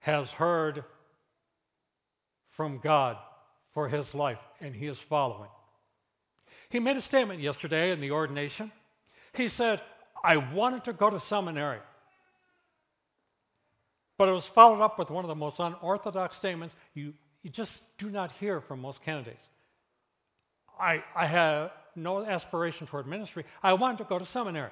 has 0.00 0.28
heard 0.28 0.84
from 2.56 2.80
God 2.82 3.16
for 3.74 3.88
his 3.88 4.12
life, 4.14 4.38
and 4.60 4.74
he 4.74 4.86
is 4.86 4.98
following. 5.08 5.50
He 6.70 6.78
made 6.78 6.96
a 6.96 7.02
statement 7.02 7.40
yesterday 7.40 7.90
in 7.90 8.00
the 8.00 8.12
ordination. 8.12 8.70
He 9.34 9.48
said, 9.48 9.80
I 10.22 10.36
wanted 10.36 10.84
to 10.84 10.92
go 10.92 11.10
to 11.10 11.20
seminary. 11.28 11.80
But 14.18 14.28
it 14.28 14.32
was 14.32 14.44
followed 14.54 14.82
up 14.82 14.98
with 14.98 15.10
one 15.10 15.24
of 15.24 15.28
the 15.28 15.34
most 15.34 15.56
unorthodox 15.58 16.36
statements. 16.38 16.74
You, 16.94 17.14
you 17.42 17.50
just 17.50 17.70
do 17.98 18.10
not 18.10 18.30
hear 18.32 18.60
from 18.60 18.80
most 18.80 18.98
candidates. 19.04 19.42
I, 20.78 21.02
I 21.16 21.26
had 21.26 21.70
no 21.96 22.24
aspiration 22.24 22.86
toward 22.86 23.06
ministry. 23.06 23.44
I 23.62 23.72
wanted 23.74 23.98
to 23.98 24.04
go 24.04 24.18
to 24.18 24.26
seminary. 24.32 24.70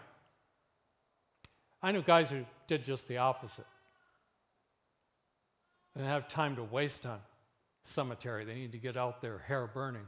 I 1.83 1.93
knew 1.93 2.03
guys 2.03 2.27
who 2.29 2.45
did 2.69 2.85
just 2.85 3.03
the 3.09 3.19
opposite. 3.19 3.67
They 5.95 6.03
didn't 6.03 6.13
have 6.13 6.31
time 6.31 6.57
to 6.57 6.63
waste 6.63 7.05
on 7.05 7.19
cemetery. 7.95 8.45
They 8.45 8.55
needed 8.55 8.73
to 8.73 8.79
get 8.79 8.97
out 8.97 9.23
there, 9.23 9.39
hair 9.39 9.69
burning, 9.73 10.07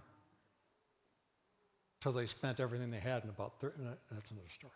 till 2.02 2.12
they 2.12 2.26
spent 2.26 2.60
everything 2.60 2.90
they 2.90 3.00
had 3.00 3.24
in 3.24 3.30
about 3.30 3.54
30 3.60 3.78
minutes. 3.78 4.00
Uh, 4.10 4.14
that's 4.16 4.30
another 4.30 4.46
story. 4.58 4.72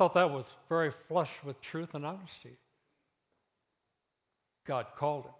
I 0.00 0.02
thought 0.02 0.14
that 0.14 0.30
was 0.30 0.46
very 0.70 0.92
flush 1.08 1.28
with 1.44 1.56
truth 1.70 1.90
and 1.92 2.06
honesty. 2.06 2.56
God 4.66 4.86
called 4.98 5.26
him. 5.26 5.32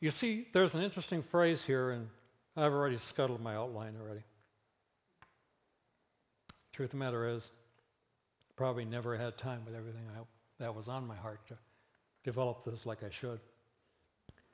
You 0.00 0.10
see, 0.20 0.48
there's 0.52 0.74
an 0.74 0.80
interesting 0.80 1.22
phrase 1.30 1.60
here, 1.64 1.92
and 1.92 2.08
I've 2.56 2.72
already 2.72 2.98
scuttled 3.10 3.40
my 3.40 3.54
outline 3.54 3.94
already. 4.02 4.24
Truth 6.74 6.88
of 6.88 6.90
the 6.90 6.96
matter 6.96 7.36
is, 7.36 7.42
probably 8.56 8.84
never 8.84 9.16
had 9.16 9.38
time 9.38 9.60
with 9.64 9.76
everything 9.76 10.02
I, 10.12 10.22
that 10.58 10.74
was 10.74 10.88
on 10.88 11.06
my 11.06 11.14
heart 11.14 11.38
to 11.50 11.54
develop 12.24 12.64
this 12.64 12.80
like 12.84 13.04
I 13.04 13.10
should. 13.20 13.38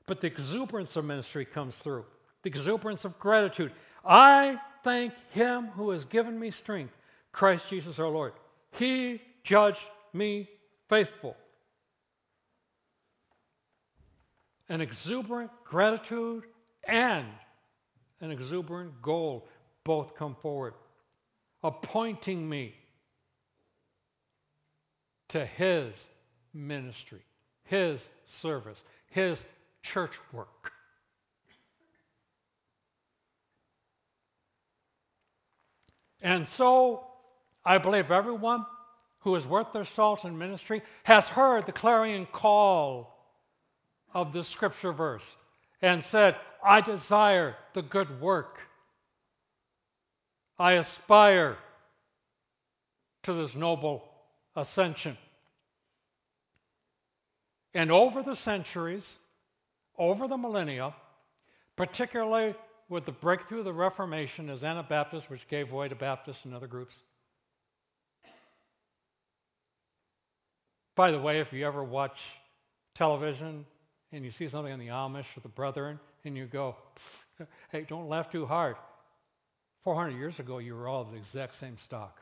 But 0.06 0.20
the 0.20 0.26
exuberance 0.26 0.90
of 0.96 1.06
ministry 1.06 1.46
comes 1.46 1.72
through. 1.82 2.04
The 2.42 2.48
exuberance 2.48 3.04
of 3.04 3.18
gratitude. 3.18 3.72
I 4.04 4.56
thank 4.84 5.12
Him 5.32 5.68
who 5.74 5.90
has 5.90 6.04
given 6.06 6.38
me 6.38 6.52
strength, 6.62 6.94
Christ 7.32 7.64
Jesus 7.68 7.98
our 7.98 8.08
Lord. 8.08 8.32
He 8.72 9.20
judged 9.44 9.76
me 10.12 10.48
faithful. 10.88 11.36
An 14.68 14.80
exuberant 14.80 15.50
gratitude 15.64 16.44
and 16.86 17.26
an 18.20 18.30
exuberant 18.30 19.02
goal 19.02 19.46
both 19.84 20.14
come 20.18 20.36
forward, 20.40 20.74
appointing 21.62 22.48
me 22.48 22.74
to 25.30 25.44
His 25.44 25.92
ministry, 26.54 27.22
His 27.64 28.00
service, 28.42 28.78
His 29.10 29.38
church 29.92 30.12
work. 30.32 30.69
And 36.22 36.46
so, 36.56 37.04
I 37.64 37.78
believe 37.78 38.10
everyone 38.10 38.64
who 39.20 39.36
is 39.36 39.44
worth 39.46 39.68
their 39.72 39.88
salt 39.96 40.24
in 40.24 40.36
ministry 40.36 40.82
has 41.04 41.24
heard 41.24 41.66
the 41.66 41.72
clarion 41.72 42.26
call 42.32 43.16
of 44.14 44.32
this 44.32 44.48
scripture 44.52 44.92
verse 44.92 45.22
and 45.82 46.02
said, 46.10 46.36
I 46.64 46.80
desire 46.80 47.54
the 47.74 47.82
good 47.82 48.20
work. 48.20 48.56
I 50.58 50.72
aspire 50.72 51.56
to 53.24 53.34
this 53.34 53.54
noble 53.54 54.04
ascension. 54.56 55.16
And 57.74 57.90
over 57.90 58.22
the 58.22 58.36
centuries, 58.44 59.04
over 59.98 60.28
the 60.28 60.36
millennia, 60.36 60.94
particularly 61.76 62.54
with 62.90 63.06
the 63.06 63.12
breakthrough 63.12 63.60
of 63.60 63.64
the 63.64 63.72
Reformation 63.72 64.50
as 64.50 64.64
Anabaptists, 64.64 65.30
which 65.30 65.40
gave 65.48 65.70
way 65.70 65.88
to 65.88 65.94
Baptists 65.94 66.40
and 66.44 66.52
other 66.52 66.66
groups. 66.66 66.92
By 70.96 71.12
the 71.12 71.18
way, 71.20 71.40
if 71.40 71.52
you 71.52 71.66
ever 71.66 71.84
watch 71.84 72.16
television 72.96 73.64
and 74.12 74.24
you 74.24 74.32
see 74.38 74.50
something 74.50 74.72
on 74.72 74.80
the 74.80 74.88
Amish 74.88 75.24
or 75.36 75.40
the 75.42 75.48
Brethren, 75.48 76.00
and 76.24 76.36
you 76.36 76.46
go, 76.46 76.74
hey, 77.70 77.86
don't 77.88 78.08
laugh 78.08 78.30
too 78.32 78.44
hard. 78.44 78.74
400 79.84 80.18
years 80.18 80.38
ago, 80.38 80.58
you 80.58 80.74
were 80.74 80.88
all 80.88 81.02
of 81.02 81.12
the 81.12 81.16
exact 81.16 81.54
same 81.60 81.78
stock. 81.86 82.18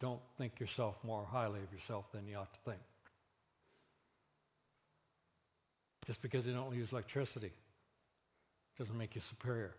Don't 0.00 0.20
think 0.36 0.60
yourself 0.60 0.94
more 1.02 1.24
highly 1.24 1.60
of 1.60 1.72
yourself 1.72 2.04
than 2.12 2.28
you 2.28 2.36
ought 2.36 2.52
to 2.52 2.70
think. 2.70 2.80
Just 6.08 6.22
because 6.22 6.46
you 6.46 6.54
don't 6.54 6.74
use 6.74 6.88
electricity 6.90 7.52
doesn't 8.78 8.96
make 8.96 9.14
you 9.14 9.20
superior. 9.30 9.74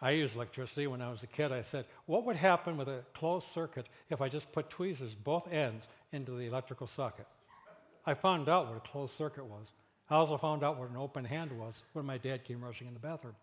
I 0.00 0.12
used 0.12 0.36
electricity 0.36 0.86
when 0.86 1.02
I 1.02 1.10
was 1.10 1.18
a 1.24 1.26
kid. 1.26 1.50
I 1.50 1.64
said, 1.72 1.84
what 2.06 2.24
would 2.24 2.36
happen 2.36 2.76
with 2.76 2.86
a 2.86 3.02
closed 3.16 3.46
circuit 3.54 3.86
if 4.08 4.20
I 4.20 4.28
just 4.28 4.50
put 4.52 4.70
tweezers 4.70 5.12
both 5.24 5.42
ends 5.50 5.84
into 6.12 6.30
the 6.30 6.44
electrical 6.44 6.88
socket? 6.94 7.26
I 8.06 8.14
found 8.14 8.48
out 8.48 8.68
what 8.68 8.76
a 8.76 8.92
closed 8.92 9.12
circuit 9.18 9.44
was. 9.44 9.66
I 10.08 10.14
also 10.14 10.38
found 10.38 10.62
out 10.62 10.78
what 10.78 10.90
an 10.90 10.96
open 10.96 11.24
hand 11.24 11.50
was 11.58 11.74
when 11.92 12.06
my 12.06 12.16
dad 12.16 12.44
came 12.44 12.62
rushing 12.62 12.86
in 12.86 12.94
the 12.94 13.00
bathroom. 13.00 13.34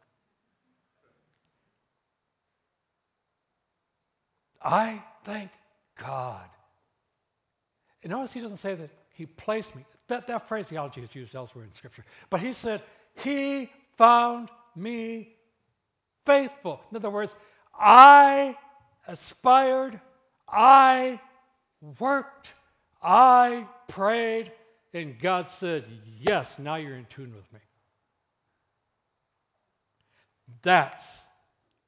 I 4.63 5.03
thank 5.25 5.51
God. 5.99 6.45
And 8.01 8.11
notice 8.11 8.31
he 8.33 8.39
doesn't 8.39 8.61
say 8.61 8.75
that 8.75 8.89
he 9.13 9.25
placed 9.25 9.75
me. 9.75 9.85
That, 10.07 10.27
that 10.27 10.47
phraseology 10.47 11.01
is 11.01 11.09
used 11.13 11.33
elsewhere 11.35 11.63
in 11.63 11.73
Scripture. 11.75 12.05
But 12.29 12.41
he 12.41 12.53
said, 12.53 12.83
He 13.15 13.69
found 13.97 14.49
me 14.75 15.29
faithful. 16.25 16.81
In 16.91 16.97
other 16.97 17.09
words, 17.09 17.31
I 17.79 18.55
aspired, 19.07 19.99
I 20.47 21.19
worked, 21.99 22.47
I 23.01 23.67
prayed, 23.89 24.51
and 24.93 25.19
God 25.19 25.47
said, 25.59 25.85
Yes, 26.19 26.47
now 26.59 26.75
you're 26.75 26.97
in 26.97 27.07
tune 27.15 27.33
with 27.35 27.51
me. 27.53 27.59
That's 30.63 31.03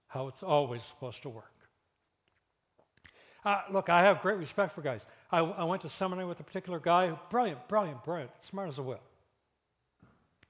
how 0.08 0.28
it's 0.28 0.44
always 0.44 0.82
supposed 0.96 1.22
to 1.24 1.30
work. 1.30 1.46
Uh, 3.48 3.62
look, 3.72 3.88
I 3.88 4.04
have 4.04 4.20
great 4.20 4.38
respect 4.38 4.76
for 4.76 4.82
guys. 4.82 5.00
I, 5.32 5.40
I 5.40 5.64
went 5.64 5.82
to 5.84 5.92
seminary 5.98 6.28
with 6.28 6.38
a 6.42 6.44
particular 6.44 6.82
guy, 6.82 7.18
brilliant, 7.32 7.66
brilliant, 7.70 8.04
brilliant, 8.04 8.30
smart 8.50 8.68
as 8.68 8.78
a 8.78 8.84
whip. 8.84 9.02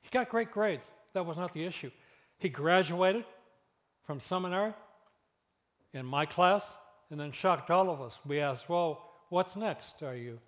He 0.02 0.10
got 0.10 0.30
great 0.30 0.52
grades. 0.52 0.82
That 1.14 1.24
was 1.24 1.38
not 1.38 1.54
the 1.54 1.64
issue. 1.64 1.92
He 2.40 2.50
graduated 2.50 3.24
from 4.08 4.20
seminary 4.28 4.74
in 5.94 6.08
my 6.08 6.26
class 6.26 6.64
and 7.12 7.20
then 7.20 7.32
shocked 7.40 7.70
all 7.70 7.92
of 7.92 8.02
us. 8.02 8.14
We 8.26 8.40
asked, 8.40 8.64
Well, 8.68 9.12
what's 9.30 9.56
next? 9.56 10.02
Are 10.02 10.16
you 10.16 10.40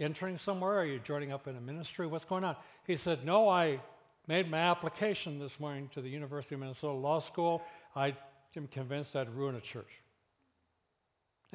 entering 0.00 0.40
somewhere? 0.44 0.80
Are 0.80 0.86
you 0.86 0.98
joining 1.06 1.30
up 1.30 1.46
in 1.46 1.56
a 1.56 1.60
ministry? 1.60 2.08
What's 2.08 2.24
going 2.24 2.42
on? 2.42 2.56
He 2.88 2.96
said, 2.96 3.24
No, 3.24 3.48
I 3.48 3.80
made 4.26 4.50
my 4.50 4.58
application 4.58 5.38
this 5.38 5.52
morning 5.60 5.88
to 5.94 6.02
the 6.02 6.10
University 6.10 6.56
of 6.56 6.60
Minnesota 6.60 6.94
Law 6.94 7.24
School. 7.32 7.62
I 7.94 8.16
am 8.56 8.66
convinced 8.66 9.14
I'd 9.14 9.32
ruin 9.32 9.54
a 9.54 9.60
church 9.60 9.86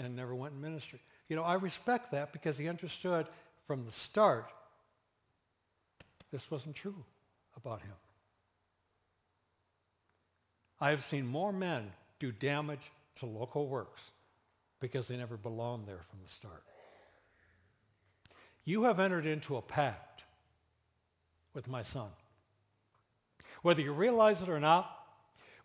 and 0.05 0.15
never 0.15 0.33
went 0.33 0.53
in 0.53 0.61
ministry. 0.61 0.99
You 1.27 1.35
know, 1.35 1.43
I 1.43 1.55
respect 1.55 2.11
that 2.11 2.33
because 2.33 2.57
he 2.57 2.67
understood 2.67 3.27
from 3.67 3.85
the 3.85 3.91
start 4.09 4.45
this 6.31 6.41
wasn't 6.51 6.75
true 6.75 7.03
about 7.57 7.81
him. 7.81 7.95
I 10.79 10.91
have 10.91 10.99
seen 11.09 11.25
more 11.25 11.51
men 11.51 11.87
do 12.19 12.31
damage 12.31 12.79
to 13.19 13.25
local 13.25 13.67
works 13.67 13.99
because 14.79 15.07
they 15.07 15.17
never 15.17 15.37
belonged 15.37 15.87
there 15.87 16.01
from 16.09 16.19
the 16.23 16.29
start. 16.39 16.63
You 18.63 18.83
have 18.83 18.99
entered 18.99 19.25
into 19.25 19.57
a 19.57 19.61
pact 19.61 20.21
with 21.53 21.67
my 21.67 21.83
son. 21.83 22.09
Whether 23.61 23.81
you 23.81 23.91
realize 23.91 24.41
it 24.41 24.49
or 24.49 24.59
not, 24.59 24.89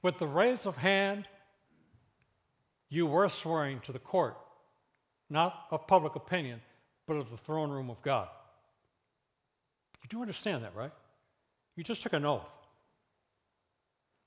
with 0.03 0.19
the 0.19 0.27
raise 0.27 0.59
of 0.65 0.75
hand, 0.75 1.27
you 2.89 3.07
were 3.07 3.31
swearing 3.43 3.81
to 3.87 3.93
the 3.93 3.99
court 3.99 4.37
not 5.31 5.55
of 5.71 5.87
public 5.87 6.15
opinion, 6.17 6.61
but 7.07 7.15
of 7.15 7.27
the 7.31 7.39
throne 7.47 7.71
room 7.71 7.91
of 7.91 7.97
God. 8.03 8.29
You 10.03 10.09
do 10.11 10.21
understand 10.21 10.65
that, 10.65 10.77
right? 10.77 10.93
You 11.77 11.85
just 11.85 12.03
took 12.03 12.13
an 12.13 12.25
oath 12.25 12.43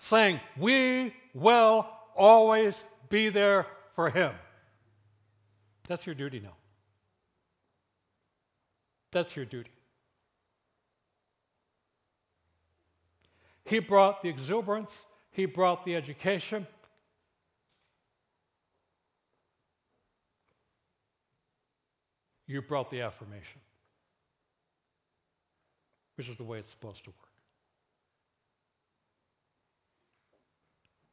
saying, 0.09 0.39
We 0.59 1.13
will 1.33 1.85
always 2.15 2.73
be 3.09 3.29
there 3.29 3.67
for 3.95 4.09
him. 4.09 4.31
That's 5.87 6.05
your 6.05 6.15
duty 6.15 6.39
now. 6.39 6.53
That's 9.13 9.29
your 9.35 9.45
duty. 9.45 9.69
He 13.65 13.79
brought 13.79 14.23
the 14.23 14.29
exuberance, 14.29 14.89
he 15.31 15.45
brought 15.45 15.85
the 15.85 15.95
education, 15.95 16.67
You 22.47 22.61
brought 22.61 22.89
the 22.89 23.01
affirmation, 23.01 23.59
which 26.15 26.27
is 26.29 26.37
the 26.37 26.45
way 26.45 26.59
it's 26.59 26.71
supposed 26.71 27.03
to 27.03 27.09
work. 27.09 27.17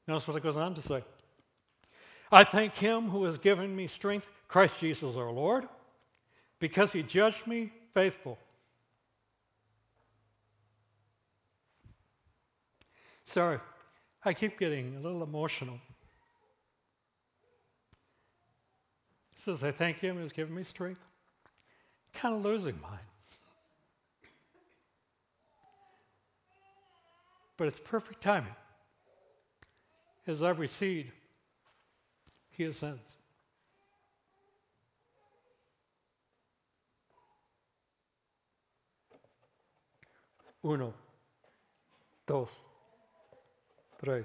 Notice 0.06 0.28
what 0.28 0.36
it 0.36 0.42
goes 0.42 0.56
on 0.56 0.74
to 0.74 0.82
say. 0.82 1.04
I 2.30 2.44
thank 2.44 2.74
him 2.74 3.08
who 3.08 3.24
has 3.24 3.38
given 3.38 3.74
me 3.74 3.88
strength, 3.88 4.26
Christ 4.48 4.74
Jesus 4.80 5.16
our 5.16 5.30
Lord, 5.30 5.64
because 6.60 6.90
he 6.92 7.02
judged 7.02 7.46
me 7.46 7.72
faithful. 7.94 8.38
Sorry, 13.32 13.58
I 14.24 14.34
keep 14.34 14.58
getting 14.58 14.96
a 14.96 15.00
little 15.00 15.22
emotional. 15.22 15.78
He 19.30 19.50
says, 19.50 19.58
I 19.62 19.72
thank 19.72 19.98
him 19.98 20.16
who 20.16 20.22
has 20.22 20.32
given 20.32 20.54
me 20.54 20.64
strength. 20.70 21.00
Kind 22.20 22.36
of 22.36 22.42
losing 22.42 22.80
mine. 22.80 22.98
But 27.56 27.68
it's 27.68 27.78
perfect 27.88 28.22
timing. 28.22 28.54
As 30.26 30.42
I 30.42 30.50
recede, 30.50 31.12
he 32.50 32.64
ascends. 32.64 33.00
Uno, 40.64 40.94
dos, 42.26 42.48
tres. 44.02 44.24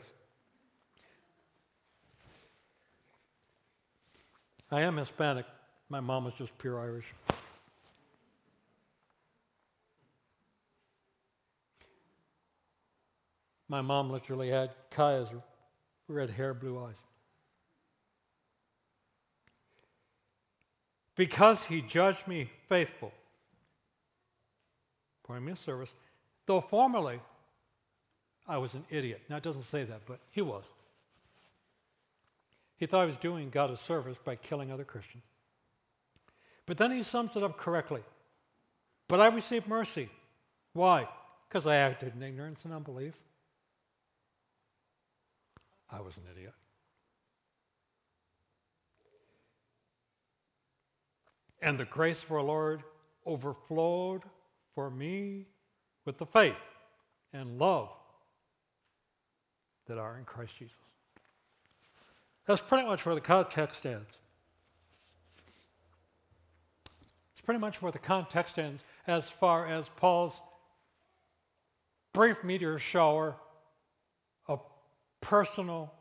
I 4.72 4.82
am 4.82 4.98
Hispanic. 4.98 5.46
My 5.90 6.00
mom 6.00 6.28
is 6.28 6.34
just 6.38 6.58
pure 6.60 6.80
Irish. 6.80 7.06
My 13.70 13.82
mom 13.82 14.10
literally 14.10 14.50
had 14.50 14.72
Kaya's 14.92 15.30
red 16.08 16.32
hair, 16.32 16.54
blue 16.56 16.84
eyes. 16.84 16.96
Because 21.16 21.60
he 21.68 21.82
judged 21.82 22.28
me 22.28 22.50
faithful, 22.68 23.12
for 25.26 25.40
me 25.40 25.54
service, 25.66 25.90
though 26.48 26.64
formerly 26.70 27.20
I 28.48 28.58
was 28.58 28.74
an 28.74 28.86
idiot. 28.90 29.22
Now, 29.30 29.38
it 29.38 29.44
doesn't 29.44 29.66
say 29.72 29.84
that, 29.84 30.02
but 30.08 30.20
he 30.32 30.42
was. 30.42 30.64
He 32.78 32.88
thought 32.88 33.04
he 33.04 33.12
was 33.12 33.20
doing 33.22 33.52
God 33.52 33.70
a 33.70 33.78
service 33.88 34.18
by 34.26 34.38
killing 34.38 34.72
other 34.72 34.86
Christians. 34.86 35.24
But 36.66 36.78
then 36.78 36.92
he 36.92 37.04
sums 37.04 37.32
it 37.36 37.44
up 37.44 37.60
correctly. 37.60 38.02
But 39.08 39.20
I 39.20 39.28
received 39.28 39.68
mercy. 39.68 40.10
Why? 40.74 41.08
Because 41.48 41.68
I 41.68 41.76
acted 41.76 42.16
in 42.16 42.24
ignorance 42.24 42.60
and 42.64 42.74
unbelief. 42.74 43.14
I 45.92 46.02
was 46.02 46.16
an 46.18 46.24
idiot. 46.36 46.54
And 51.62 51.80
the 51.80 51.86
grace 51.86 52.18
of 52.26 52.32
our 52.32 52.42
Lord 52.42 52.84
overflowed 53.26 54.22
for 54.76 54.90
me 54.90 55.46
with 56.06 56.18
the 56.18 56.26
faith 56.28 56.54
and 57.34 57.60
love 57.60 57.90
that 59.88 59.98
are 59.98 60.18
in 60.18 60.24
Christ 60.24 60.52
Jesus. 60.58 60.76
That's 62.48 62.62
pretty 62.70 62.88
much 62.88 63.06
where 63.06 63.16
the 63.16 63.22
context 63.22 63.86
ends. 63.86 64.08
It's 67.34 67.46
pretty 67.46 67.60
much 67.60 67.82
where 67.82 67.92
the 67.92 68.00
context 68.00 68.58
ends 68.58 68.82
as 69.08 69.24
far 69.40 69.68
as 69.68 69.86
Paul's 69.98 70.34
brief 72.14 72.38
meteor 72.44 72.80
shower 72.92 73.36
personal 75.30 75.94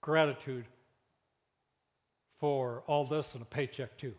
gratitude 0.00 0.64
for 2.40 2.82
all 2.86 3.06
this 3.06 3.26
and 3.34 3.42
a 3.42 3.44
paycheck 3.44 3.98
too. 3.98 4.14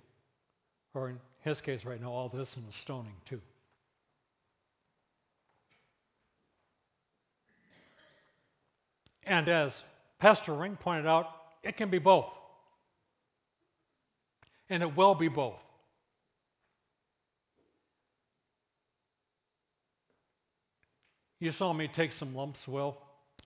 Or 0.93 1.09
in 1.09 1.17
his 1.41 1.59
case 1.61 1.83
right 1.83 1.99
now, 1.99 2.11
all 2.11 2.29
this 2.29 2.47
and 2.55 2.63
a 2.63 2.81
stoning 2.83 3.15
too. 3.27 3.41
And 9.25 9.49
as 9.49 9.71
Pastor 10.19 10.53
Ring 10.53 10.77
pointed 10.79 11.07
out, 11.07 11.25
it 11.63 11.75
can 11.75 11.89
be 11.89 11.97
both. 11.97 12.25
And 14.69 14.83
it 14.83 14.95
will 14.95 15.15
be 15.15 15.29
both. 15.29 15.55
You 21.39 21.51
saw 21.53 21.73
me 21.73 21.89
take 21.93 22.11
some 22.19 22.35
lumps, 22.35 22.59
Will. 22.67 22.97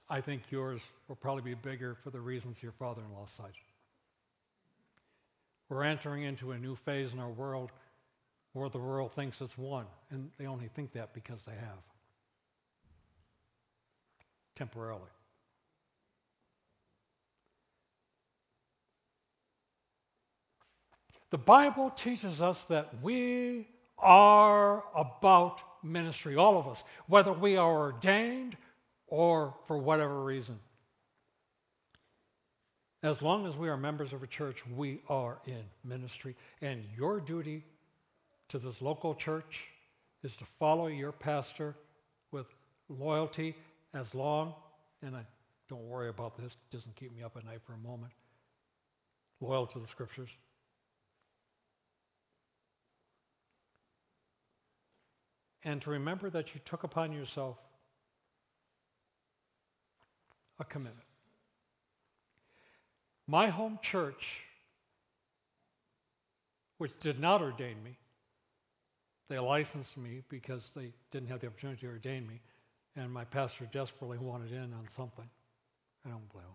I 0.09 0.21
think 0.21 0.43
yours 0.49 0.81
will 1.07 1.15
probably 1.15 1.43
be 1.43 1.53
bigger 1.53 1.97
for 2.03 2.09
the 2.09 2.19
reasons 2.19 2.57
your 2.61 2.73
father 2.73 3.01
in 3.01 3.13
law 3.13 3.27
cited. 3.37 3.53
We're 5.69 5.83
entering 5.83 6.23
into 6.23 6.51
a 6.51 6.57
new 6.57 6.77
phase 6.85 7.11
in 7.11 7.19
our 7.19 7.31
world 7.31 7.71
where 8.53 8.69
the 8.69 8.77
world 8.77 9.11
thinks 9.15 9.37
it's 9.39 9.57
one, 9.57 9.85
and 10.09 10.29
they 10.39 10.45
only 10.45 10.69
think 10.75 10.93
that 10.93 11.13
because 11.13 11.39
they 11.45 11.53
have. 11.53 11.83
Temporarily. 14.55 15.01
The 21.29 21.37
Bible 21.37 21.91
teaches 22.03 22.39
us 22.39 22.57
that 22.69 23.03
we 23.03 23.67
are 23.99 24.83
about 24.95 25.57
ministry, 25.83 26.37
all 26.37 26.57
of 26.57 26.67
us, 26.67 26.77
whether 27.07 27.33
we 27.33 27.57
are 27.57 27.77
ordained 27.77 28.55
or 29.07 29.53
for 29.67 29.77
whatever 29.77 30.23
reason. 30.23 30.57
As 33.03 33.21
long 33.21 33.45
as 33.45 33.55
we 33.55 33.69
are 33.69 33.77
members 33.77 34.11
of 34.11 34.23
a 34.23 34.27
church, 34.27 34.57
we 34.75 35.01
are 35.07 35.37
in 35.45 35.63
ministry. 35.83 36.35
And 36.61 36.83
your 36.95 37.19
duty 37.19 37.63
to 38.49 38.59
this 38.59 38.75
local 38.81 39.15
church 39.15 39.53
is 40.23 40.31
to 40.37 40.45
follow 40.59 40.87
your 40.87 41.11
pastor 41.11 41.75
with 42.31 42.47
loyalty 42.89 43.55
as 43.93 44.07
long, 44.13 44.53
and 45.01 45.15
I 45.15 45.25
don't 45.69 45.87
worry 45.87 46.09
about 46.09 46.37
this, 46.37 46.51
it 46.51 46.75
doesn't 46.75 46.95
keep 46.95 47.13
me 47.13 47.21
up 47.21 47.37
at 47.37 47.45
night 47.45 47.59
for 47.67 47.73
a 47.73 47.77
moment, 47.77 48.11
loyal 49.41 49.67
to 49.67 49.79
the 49.79 49.87
scriptures. 49.87 50.29
and 55.67 55.81
to 55.81 55.89
remember 55.89 56.29
that 56.29 56.45
you 56.53 56.61
took 56.65 56.83
upon 56.83 57.11
yourself 57.11 57.57
a 60.59 60.63
commitment. 60.63 61.06
My 63.27 63.49
home 63.49 63.79
church, 63.91 64.23
which 66.77 66.91
did 67.01 67.19
not 67.19 67.41
ordain 67.41 67.83
me, 67.83 67.97
they 69.29 69.37
licensed 69.37 69.97
me 69.97 70.23
because 70.29 70.61
they 70.75 70.93
didn't 71.11 71.27
have 71.27 71.41
the 71.41 71.47
opportunity 71.47 71.81
to 71.81 71.87
ordain 71.87 72.25
me, 72.25 72.39
and 72.95 73.11
my 73.11 73.25
pastor 73.25 73.67
desperately 73.73 74.17
wanted 74.17 74.53
in 74.53 74.73
on 74.73 74.87
something. 74.95 75.29
I 76.05 76.09
don't 76.09 76.29
blame 76.31 76.45
him. 76.45 76.51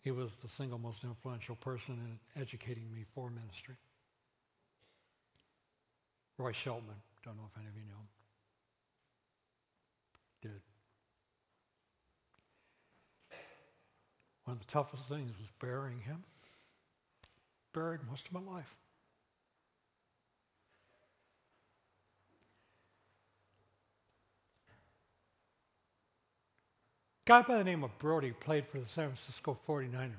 He 0.00 0.10
was 0.10 0.30
the 0.42 0.48
single 0.56 0.78
most 0.78 1.04
influential 1.04 1.56
person 1.56 2.18
in 2.34 2.42
educating 2.42 2.90
me 2.94 3.04
for 3.14 3.28
ministry. 3.28 3.76
Roy 6.38 6.52
Sheltman. 6.64 6.96
Don't 7.24 7.36
know 7.36 7.50
if 7.52 7.58
any 7.58 7.68
of 7.68 7.74
you 7.74 7.82
know 7.82 7.98
him. 10.42 10.52
Did. 10.52 10.62
One 14.48 14.56
of 14.56 14.66
the 14.66 14.72
toughest 14.72 15.02
things 15.10 15.30
was 15.38 15.48
burying 15.60 16.00
him. 16.00 16.24
Buried 17.74 18.00
most 18.08 18.22
of 18.24 18.32
my 18.32 18.40
life. 18.50 18.64
guy 27.26 27.42
by 27.42 27.58
the 27.58 27.64
name 27.64 27.84
of 27.84 27.90
Brodie 27.98 28.32
played 28.32 28.64
for 28.72 28.78
the 28.78 28.86
San 28.94 29.12
Francisco 29.12 29.58
49ers. 29.68 30.14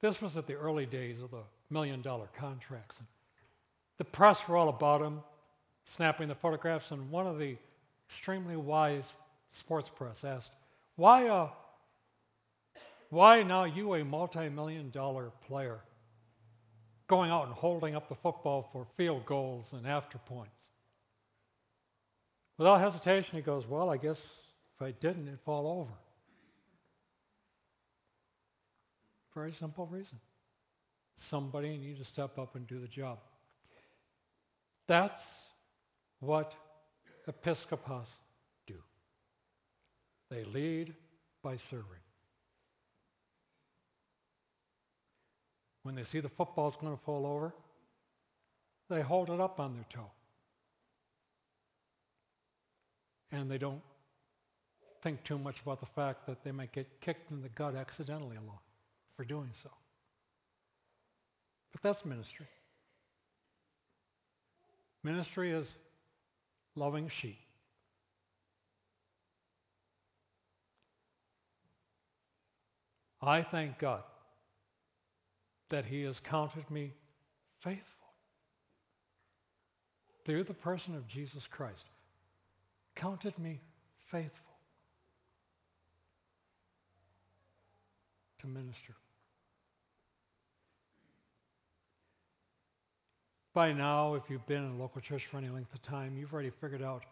This 0.00 0.16
was 0.22 0.38
at 0.38 0.46
the 0.46 0.54
early 0.54 0.86
days 0.86 1.20
of 1.22 1.32
the 1.32 1.42
million 1.68 2.00
dollar 2.00 2.30
contracts. 2.40 2.96
The 3.98 4.04
press 4.04 4.38
were 4.48 4.56
all 4.56 4.70
about 4.70 5.02
him, 5.02 5.20
snapping 5.98 6.28
the 6.28 6.34
photographs, 6.34 6.86
and 6.88 7.10
one 7.10 7.26
of 7.26 7.38
the 7.38 7.58
extremely 8.08 8.56
wise 8.56 9.04
sports 9.60 9.90
press 9.98 10.16
asked, 10.24 10.48
Why, 10.96 11.28
uh, 11.28 11.50
why 13.10 13.42
now 13.42 13.64
you, 13.64 13.94
a 13.94 14.04
multi 14.04 14.48
million 14.48 14.90
dollar 14.90 15.32
player, 15.46 15.80
going 17.08 17.30
out 17.30 17.46
and 17.46 17.54
holding 17.54 17.96
up 17.96 18.08
the 18.08 18.16
football 18.22 18.68
for 18.72 18.86
field 18.96 19.26
goals 19.26 19.66
and 19.72 19.86
after 19.86 20.18
points? 20.18 20.52
Without 22.58 22.80
hesitation, 22.80 23.36
he 23.36 23.40
goes, 23.40 23.64
Well, 23.68 23.90
I 23.90 23.96
guess 23.96 24.16
if 24.16 24.82
I 24.82 24.92
didn't, 24.92 25.26
it'd 25.26 25.40
fall 25.44 25.80
over. 25.80 25.92
Very 29.34 29.54
simple 29.58 29.86
reason. 29.86 30.18
Somebody 31.30 31.76
needs 31.76 31.98
to 31.98 32.04
step 32.06 32.38
up 32.38 32.54
and 32.54 32.66
do 32.68 32.80
the 32.80 32.86
job. 32.86 33.18
That's 34.86 35.12
what 36.20 36.52
episcopos. 37.26 38.06
They 40.34 40.42
lead 40.42 40.92
by 41.44 41.58
serving. 41.70 41.84
When 45.84 45.94
they 45.94 46.02
see 46.10 46.18
the 46.18 46.30
football's 46.30 46.74
going 46.80 46.96
to 46.96 47.02
fall 47.04 47.24
over, 47.24 47.54
they 48.90 49.00
hold 49.00 49.30
it 49.30 49.40
up 49.40 49.60
on 49.60 49.74
their 49.74 49.86
toe. 49.94 50.10
And 53.30 53.48
they 53.48 53.58
don't 53.58 53.82
think 55.04 55.22
too 55.22 55.38
much 55.38 55.54
about 55.62 55.78
the 55.78 55.86
fact 55.94 56.26
that 56.26 56.42
they 56.42 56.50
might 56.50 56.72
get 56.72 56.88
kicked 57.00 57.30
in 57.30 57.40
the 57.40 57.48
gut 57.50 57.76
accidentally 57.76 58.36
along 58.36 58.58
for 59.16 59.24
doing 59.24 59.50
so. 59.62 59.70
But 61.70 61.82
that's 61.82 62.04
ministry. 62.04 62.46
Ministry 65.04 65.52
is 65.52 65.66
loving 66.74 67.08
sheep. 67.20 67.43
I 73.26 73.42
thank 73.50 73.78
God 73.78 74.02
that 75.70 75.84
He 75.84 76.02
has 76.02 76.16
counted 76.28 76.70
me 76.70 76.92
faithful 77.62 77.84
through 80.26 80.44
the 80.44 80.54
person 80.54 80.94
of 80.94 81.08
Jesus 81.08 81.42
Christ. 81.50 81.84
Counted 82.96 83.38
me 83.38 83.60
faithful 84.10 84.30
to 88.40 88.46
minister. 88.46 88.94
By 93.54 93.72
now, 93.72 94.14
if 94.14 94.24
you've 94.28 94.46
been 94.46 94.64
in 94.64 94.72
a 94.72 94.76
local 94.76 95.00
church 95.00 95.22
for 95.30 95.38
any 95.38 95.48
length 95.48 95.72
of 95.72 95.82
time, 95.82 96.16
you've 96.16 96.32
already 96.32 96.52
figured 96.60 96.82
out 96.82 97.04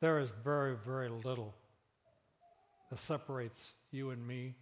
there 0.00 0.18
is 0.18 0.28
very, 0.42 0.76
very 0.86 1.10
little 1.10 1.54
that 2.90 2.98
separates 3.06 3.58
you 3.92 4.10
and 4.10 4.26
me 4.26 4.54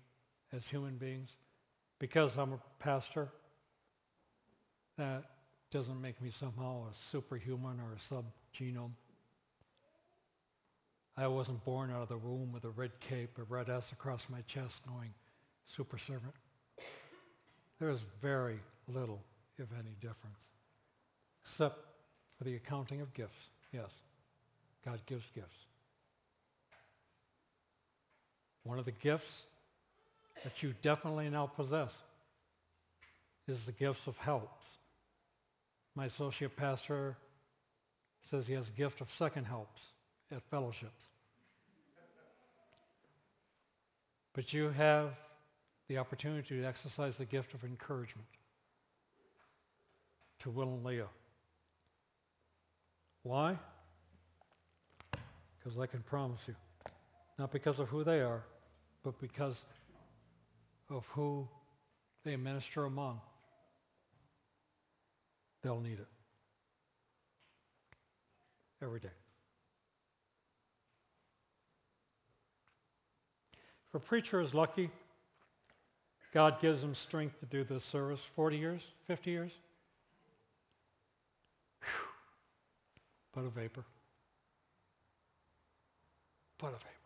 as 0.54 0.62
human 0.70 0.96
beings. 0.96 1.28
Because 1.98 2.30
I'm 2.36 2.52
a 2.52 2.60
pastor, 2.80 3.28
that 4.98 5.24
doesn't 5.72 6.00
make 6.00 6.20
me 6.20 6.32
somehow 6.38 6.86
a 6.86 6.92
superhuman 7.12 7.80
or 7.80 7.94
a 7.94 8.14
subgenome. 8.14 8.92
I 11.16 11.28
wasn't 11.28 11.64
born 11.64 11.90
out 11.90 12.02
of 12.02 12.08
the 12.08 12.18
womb 12.18 12.52
with 12.52 12.64
a 12.64 12.70
red 12.70 12.90
cape, 13.08 13.38
a 13.38 13.44
red 13.44 13.70
S 13.70 13.84
across 13.92 14.20
my 14.28 14.40
chest, 14.52 14.74
going 14.86 15.10
super 15.76 15.98
servant. 16.06 16.34
There 17.78 17.90
is 17.90 18.00
very 18.20 18.58
little, 18.88 19.20
if 19.58 19.68
any, 19.78 19.94
difference, 20.00 20.38
except 21.44 21.78
for 22.38 22.44
the 22.44 22.56
accounting 22.56 23.00
of 23.00 23.12
gifts. 23.14 23.32
Yes, 23.72 23.90
God 24.84 25.00
gives 25.06 25.24
gifts. 25.34 25.48
One 28.64 28.78
of 28.78 28.84
the 28.84 28.92
gifts 28.92 29.22
that 30.44 30.52
you 30.60 30.74
definitely 30.82 31.28
now 31.30 31.46
possess 31.46 31.90
is 33.48 33.58
the 33.66 33.72
gifts 33.72 34.00
of 34.06 34.14
helps. 34.16 34.64
My 35.96 36.06
associate 36.06 36.56
pastor 36.56 37.16
says 38.30 38.44
he 38.46 38.52
has 38.52 38.68
a 38.68 38.78
gift 38.78 39.00
of 39.00 39.06
second 39.18 39.44
helps 39.44 39.80
at 40.30 40.42
fellowships. 40.50 40.92
But 44.34 44.52
you 44.52 44.70
have 44.70 45.10
the 45.88 45.98
opportunity 45.98 46.60
to 46.60 46.64
exercise 46.64 47.14
the 47.18 47.24
gift 47.24 47.54
of 47.54 47.62
encouragement 47.62 48.26
to 50.42 50.50
Will 50.50 50.74
and 50.74 50.84
Leah. 50.84 51.04
Uh, 51.04 51.08
Why? 53.22 53.58
Because 55.58 55.78
I 55.78 55.86
can 55.86 56.02
promise 56.02 56.40
you, 56.46 56.54
not 57.38 57.52
because 57.52 57.78
of 57.78 57.88
who 57.88 58.04
they 58.04 58.20
are, 58.20 58.42
but 59.04 59.18
because 59.20 59.56
of 60.90 61.02
who 61.14 61.48
they 62.24 62.36
minister 62.36 62.84
among, 62.84 63.20
they'll 65.62 65.80
need 65.80 65.98
it 65.98 66.08
every 68.82 69.00
day. 69.00 69.08
If 73.88 74.02
a 74.02 74.04
preacher 74.04 74.40
is 74.40 74.52
lucky, 74.52 74.90
God 76.32 76.60
gives 76.60 76.82
him 76.82 76.96
strength 77.06 77.38
to 77.40 77.46
do 77.46 77.62
this 77.62 77.82
service 77.92 78.18
40 78.34 78.56
years, 78.56 78.80
50 79.06 79.30
years. 79.30 79.52
Whew. 81.80 81.86
But 83.34 83.46
a 83.46 83.50
vapor. 83.50 83.84
But 86.58 86.68
a 86.68 86.72
vapor. 86.72 87.03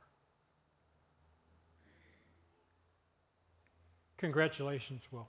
Congratulations, 4.19 5.03
Will. 5.13 5.29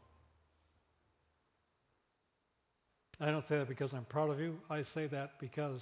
I 3.22 3.32
don't 3.32 3.46
say 3.48 3.58
that 3.58 3.68
because 3.68 3.92
I'm 3.94 4.06
proud 4.06 4.30
of 4.32 4.40
you. 4.40 4.58
I 4.70 4.84
say 4.96 5.08
that 5.08 5.34
because 5.40 5.82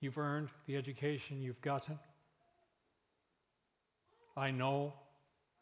you've 0.00 0.16
earned 0.16 0.48
the 0.66 0.76
education 0.76 1.42
you've 1.42 1.60
gotten. 1.60 1.98
I 4.36 4.50
know, 4.50 4.94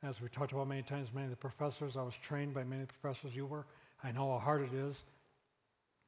as 0.03 0.21
we 0.21 0.29
talked 0.29 0.53
about 0.53 0.69
many 0.69 0.83
times, 0.83 1.09
many 1.13 1.25
of 1.27 1.31
the 1.31 1.37
professors, 1.37 1.95
I 1.97 2.03
was 2.03 2.15
trained 2.29 2.55
by 2.55 2.63
many 2.63 2.85
professors 3.01 3.33
you 3.35 3.47
were. 3.47 3.65
I 4.05 4.13
know 4.13 4.31
how 4.33 4.39
hard 4.39 4.63
it 4.63 4.75
is 4.75 4.97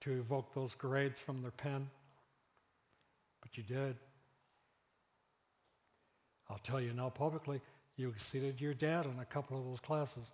to 0.04 0.12
evoke 0.20 0.54
those 0.54 0.70
grades 0.78 1.16
from 1.26 1.42
their 1.42 1.50
pen, 1.50 1.88
but 3.40 3.50
you 3.56 3.64
did. 3.64 3.96
I'll 6.48 6.60
tell 6.64 6.80
you 6.80 6.92
now 6.92 7.08
publicly, 7.08 7.60
you 8.02 8.10
exceeded 8.10 8.60
your 8.60 8.74
dad 8.74 9.06
in 9.06 9.16
a 9.20 9.24
couple 9.24 9.56
of 9.56 9.64
those 9.64 9.78
classes. 9.86 10.26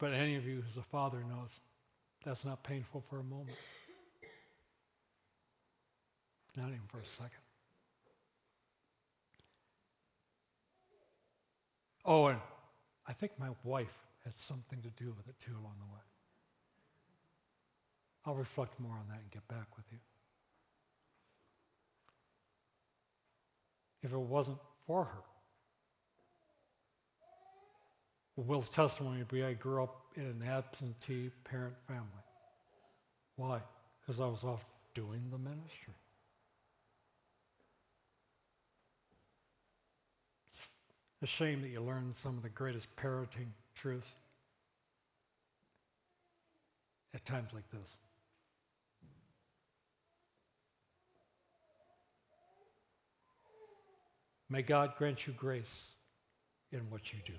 But 0.00 0.12
any 0.12 0.34
of 0.34 0.44
you 0.44 0.56
who's 0.56 0.76
a 0.76 0.86
father 0.90 1.18
knows 1.18 1.48
that's 2.26 2.44
not 2.44 2.64
painful 2.64 3.04
for 3.08 3.20
a 3.20 3.22
moment. 3.22 3.56
Not 6.56 6.66
even 6.66 6.80
for 6.90 6.98
a 6.98 7.06
second. 7.16 7.30
Oh, 12.04 12.26
and 12.26 12.40
I 13.06 13.12
think 13.12 13.32
my 13.38 13.50
wife 13.62 13.86
had 14.24 14.34
something 14.48 14.82
to 14.82 14.88
do 15.02 15.14
with 15.16 15.28
it 15.28 15.36
too 15.46 15.52
along 15.52 15.74
the 15.78 15.94
way. 15.94 16.00
I'll 18.26 18.34
reflect 18.34 18.78
more 18.80 18.92
on 18.92 19.06
that 19.08 19.20
and 19.20 19.30
get 19.30 19.46
back 19.48 19.68
with 19.76 19.84
you. 19.92 19.98
If 24.04 24.12
it 24.12 24.18
wasn't 24.18 24.58
for 24.86 25.04
her, 25.04 25.22
Will's 28.36 28.68
testimony 28.76 29.18
would 29.18 29.28
be 29.28 29.42
I 29.42 29.54
grew 29.54 29.82
up 29.82 29.96
in 30.16 30.24
an 30.24 30.42
absentee 30.46 31.30
parent 31.44 31.74
family. 31.88 32.04
Why? 33.36 33.60
Because 34.00 34.20
I 34.20 34.26
was 34.26 34.40
off 34.44 34.60
doing 34.94 35.22
the 35.30 35.38
ministry. 35.38 35.94
It's 41.22 41.32
a 41.32 41.36
shame 41.38 41.62
that 41.62 41.68
you 41.68 41.80
learn 41.80 42.14
some 42.22 42.36
of 42.36 42.42
the 42.42 42.50
greatest 42.50 42.86
parenting 43.02 43.48
truths 43.80 44.06
at 47.14 47.24
times 47.24 47.48
like 47.54 47.70
this. 47.72 47.88
May 54.54 54.62
God 54.62 54.92
grant 54.96 55.18
you 55.26 55.32
grace 55.32 55.64
in 56.70 56.78
what 56.88 57.00
you 57.12 57.18
do. 57.26 57.32